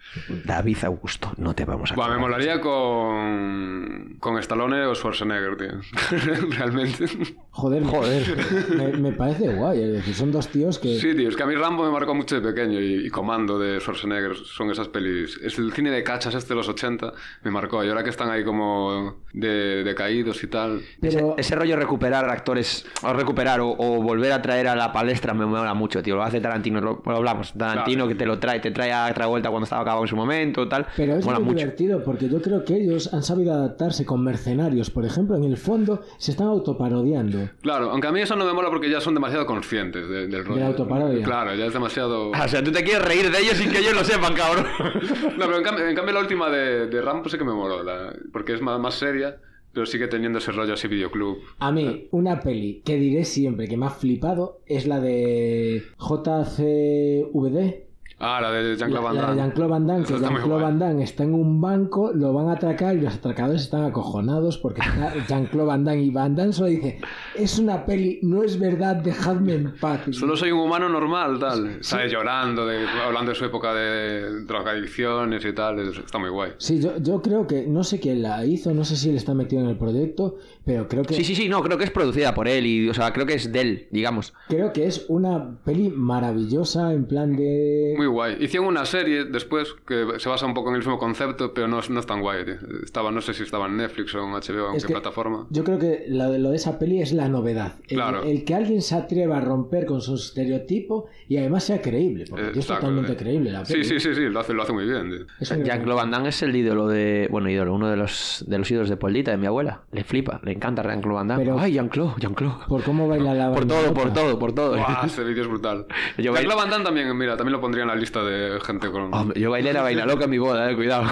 [0.45, 6.47] David Augusto, no te vamos a Buah, me molaría con, con Stallone o Schwarzenegger, tío.
[6.57, 7.05] Realmente.
[7.51, 8.23] Joder, Joder.
[8.77, 9.81] Me, me parece guay.
[9.83, 10.99] Es decir, son dos tíos que.
[10.99, 13.57] Sí, tío, es que a mí Rambo me marcó mucho de pequeño y, y Comando
[13.59, 15.37] de Schwarzenegger son esas pelis.
[15.43, 17.13] Es el cine de cachas este de los 80,
[17.43, 17.83] me marcó.
[17.83, 20.81] Y ahora que están ahí como de, decaídos y tal.
[20.99, 25.33] Pero Ese rollo recuperar actores, o recuperar o, o volver a traer a la palestra
[25.33, 26.15] me mola mucho, tío.
[26.15, 27.53] Lo hace Tarantino, lo, lo hablamos.
[27.53, 28.04] Tarantino Claro.
[28.07, 30.85] Que te lo trae, te trae a Travolta cuando estaba acabado en su momento, tal.
[30.97, 31.59] Pero es mola muy mucho.
[31.59, 35.57] divertido porque yo creo que ellos han sabido adaptarse con mercenarios, por ejemplo, en el
[35.57, 37.49] fondo se están autoparodiando.
[37.61, 40.45] Claro, aunque a mí eso no me mola porque ya son demasiado conscientes de- del
[40.45, 40.59] rollo.
[40.59, 41.23] la autoparodia.
[41.25, 42.31] Claro, ya es demasiado...
[42.33, 44.65] Ah, o sea, tú te quieres reír de ellos sin que ellos lo sepan, cabrón.
[45.37, 47.83] No, pero en cambio, en cambio la última de, de Rambo sí que me moló,
[47.83, 49.37] la- porque es más, más seria,
[49.73, 51.37] pero sigue teniendo ese rollo así videoclub.
[51.59, 57.84] A mí, una peli que diré siempre que me ha flipado es la de JCVD.
[58.17, 59.41] Ah, la de Jean-Claude La, Van la de Damme.
[59.41, 60.61] Jean-Claude Van Damme, que Jean-Claude.
[60.63, 64.57] Van Damme está en un banco, lo van a atracar y los atracadores están acojonados
[64.57, 64.81] porque
[65.27, 66.99] Jean-Claude Van Damme y Van Damme solo dice,
[67.35, 69.99] es una peli, no es verdad, dejadme en paz.
[70.11, 71.77] Solo soy un humano normal, tal.
[71.83, 75.79] Sale llorando, de, hablando de su época de drogadicciones y tal.
[75.79, 76.51] es- Está muy guay.
[76.57, 79.33] Sí, yo, yo creo que, no sé quién la hizo, no sé si él está
[79.33, 82.33] metido en el proyecto, pero creo que, Sí, sí, sí, no, creo que es producida
[82.33, 84.33] por él y, o sea, creo que es de él, digamos.
[84.47, 87.93] creo que es una peli maravillosa en plan de...
[87.97, 88.37] Muy guay.
[88.39, 91.79] Hicieron una serie después que se basa un poco en el mismo concepto, pero no,
[91.79, 92.45] es- no es tan guay.
[92.45, 92.55] tío.
[92.83, 95.47] Estaba, no sé si estaba en Netflix o en HBO, en Es qué que plataforma.
[95.49, 97.75] Yo creo que lo de, lo de esa peli es la novedad.
[97.87, 98.23] El, Claro.
[98.23, 102.45] el que alguien se atreva a romper con su estereotipo y además sea creíble, porque
[102.47, 103.17] Eh, es totalmente eh.
[103.17, 103.85] creíble la Sí, peli.
[103.85, 105.27] sí, sí, sí, lo hace, lo hace muy bien.
[105.39, 107.27] Jean-Claude Van Damme es el ídolo de.
[107.31, 109.81] Bueno, ídolo, uno de los, de los ídolos de Poldita, de mi abuela.
[109.91, 111.43] Le flipa, le encanta Jean-Claude Van Damme.
[111.43, 112.65] Pero- Ay, Jean-Claude, Jean-Claude.
[112.67, 114.75] Por cómo baila la Por todo, por todo, por todo.
[114.77, 115.85] Buah, ese vídeo es brutal.
[116.17, 119.13] Jean-Claude Van Damme también, mira, también lo pondría en la lista de gente con...
[119.13, 121.05] Hombre, yo bailé la vaina loca en mi boda, eh, cuidado.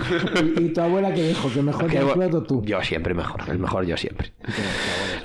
[0.58, 1.50] ¿Y, y tu abuela que dijo?
[1.52, 2.62] ¿Que mejor Que Jean-Claude tú?
[2.66, 4.34] Yo siempre mejor, el mejor yo siempre.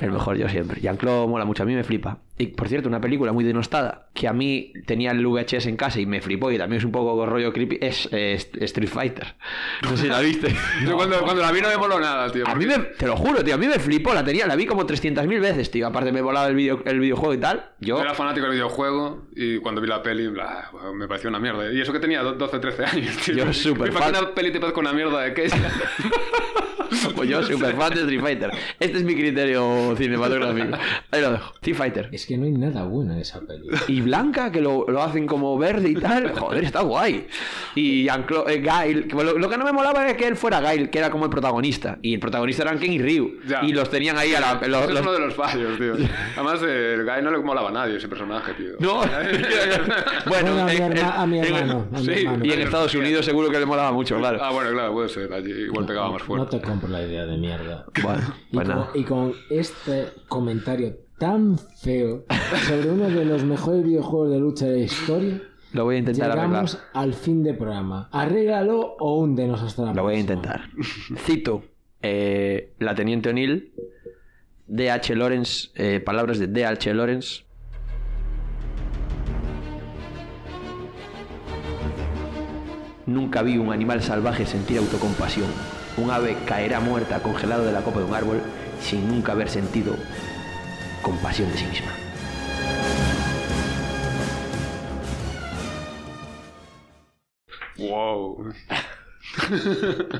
[0.00, 0.80] El mejor yo siempre.
[0.80, 2.18] Jean-Claude mola mucho, a mí me flipa.
[2.40, 5.98] Y por cierto, una película muy denostada que a mí tenía el VHS en casa
[6.00, 9.34] y me flipó y también es un poco rollo creepy es eh, Street Fighter.
[9.82, 10.54] No sé si la viste.
[10.86, 12.46] Yo cuando, cuando la vi no me moló nada, tío.
[12.46, 14.66] A mí me, te lo juro, tío, a mí me flipó, la tenía, la vi
[14.66, 15.86] como 300.000 veces, tío.
[15.88, 17.72] Aparte me volaba el, video, el videojuego y tal.
[17.80, 21.72] Yo, era fanático del videojuego y cuando vi la peli bla, me pareció una mierda.
[21.72, 23.34] Y eso que tenía do- 12, 13 años, tío.
[23.34, 24.16] Yo súper ¿Para fan.
[24.24, 25.48] una peli te parezca una mierda de qué?
[27.16, 28.50] pues yo super fan de Street Fighter.
[28.80, 30.76] Este es mi criterio cinematográfico.
[31.10, 31.52] Ahí lo dejo.
[31.54, 32.08] Street Fighter.
[32.12, 33.66] Es que no hay nada bueno en esa peli.
[33.88, 36.30] Y Blanca, que lo, lo hacen como verde y tal.
[36.38, 37.26] Joder, está guay.
[37.74, 39.08] Y eh, Gail.
[39.08, 41.30] Lo, lo que no me molaba era que él fuera Gail, que era como el
[41.30, 41.98] protagonista.
[42.02, 43.40] Y el protagonista eran Ken y Ryu.
[43.48, 43.64] Ya.
[43.64, 44.54] Y los tenían ahí a la.
[44.68, 45.94] los- Ese es uno de los fallos, tío.
[46.36, 48.72] Además, eh, el guy no le molaba a nadie ese personaje, tío.
[48.78, 48.98] No.
[50.26, 52.44] bueno, Bueno, a mi herma- a hermano, a mi sí, hermano.
[52.44, 54.38] y en Estados Unidos seguro que le molaba mucho, claro.
[54.42, 55.32] Ah, bueno, claro, puede ser.
[55.32, 56.58] Allí igual pegaba más No fuerte.
[56.58, 57.86] te compro la idea de mierda.
[58.02, 58.90] Bueno, Y pues con, nada.
[58.94, 62.24] y con este comentario tan feo
[62.66, 65.42] sobre uno de los mejores videojuegos de lucha de la historia,
[65.72, 66.46] Lo voy a intentar arreglar.
[66.48, 68.08] llegamos al fin de programa.
[68.12, 70.62] Arréglalo o húndenos hasta la Lo voy a intentar.
[71.18, 71.64] Cito
[72.00, 73.72] eh, la Teniente O'Neill,
[74.68, 75.14] D.H.
[75.16, 76.94] Lawrence, eh, palabras de D.H.
[76.94, 77.44] Lawrence.
[83.06, 85.48] Nunca vi un animal salvaje sentir autocompasión.
[85.96, 88.40] Un ave caerá muerta congelado de la copa de un árbol
[88.80, 89.94] sin nunca haber sentido
[91.02, 91.92] compasión de sí misma.
[97.78, 98.52] Wow.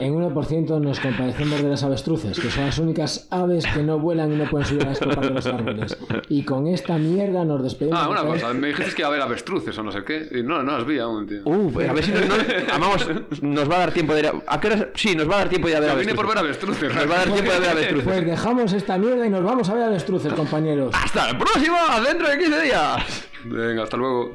[0.01, 4.33] En 1% nos compadecemos de las avestruces, que son las únicas aves que no vuelan
[4.33, 5.97] y no pueden subir a las copas de los árboles.
[6.29, 7.99] Y con esta mierda nos despedimos.
[8.03, 8.53] Ah, una cosa.
[8.55, 10.29] Me dijiste que iba a haber avestruces o no sé qué.
[10.33, 11.41] Y no, no las vi aún, tío.
[11.45, 12.39] Uh, a ver si nos, nos-
[12.79, 13.07] vamos,
[13.43, 14.33] nos va a dar tiempo de ir a...
[14.47, 14.87] ¿a qué horas?
[14.95, 16.81] Sí, nos va a dar tiempo de ir a ver vine por avestruces.
[16.83, 16.95] ver avestruces.
[16.95, 18.05] Nos va a dar tiempo de ver avestruces.
[18.05, 20.95] Pues dejamos esta mierda y nos vamos a ver avestruces, compañeros.
[20.95, 22.01] ¡Hasta la próxima!
[22.07, 23.29] ¡Dentro de 15 días!
[23.45, 24.35] Venga, hasta luego.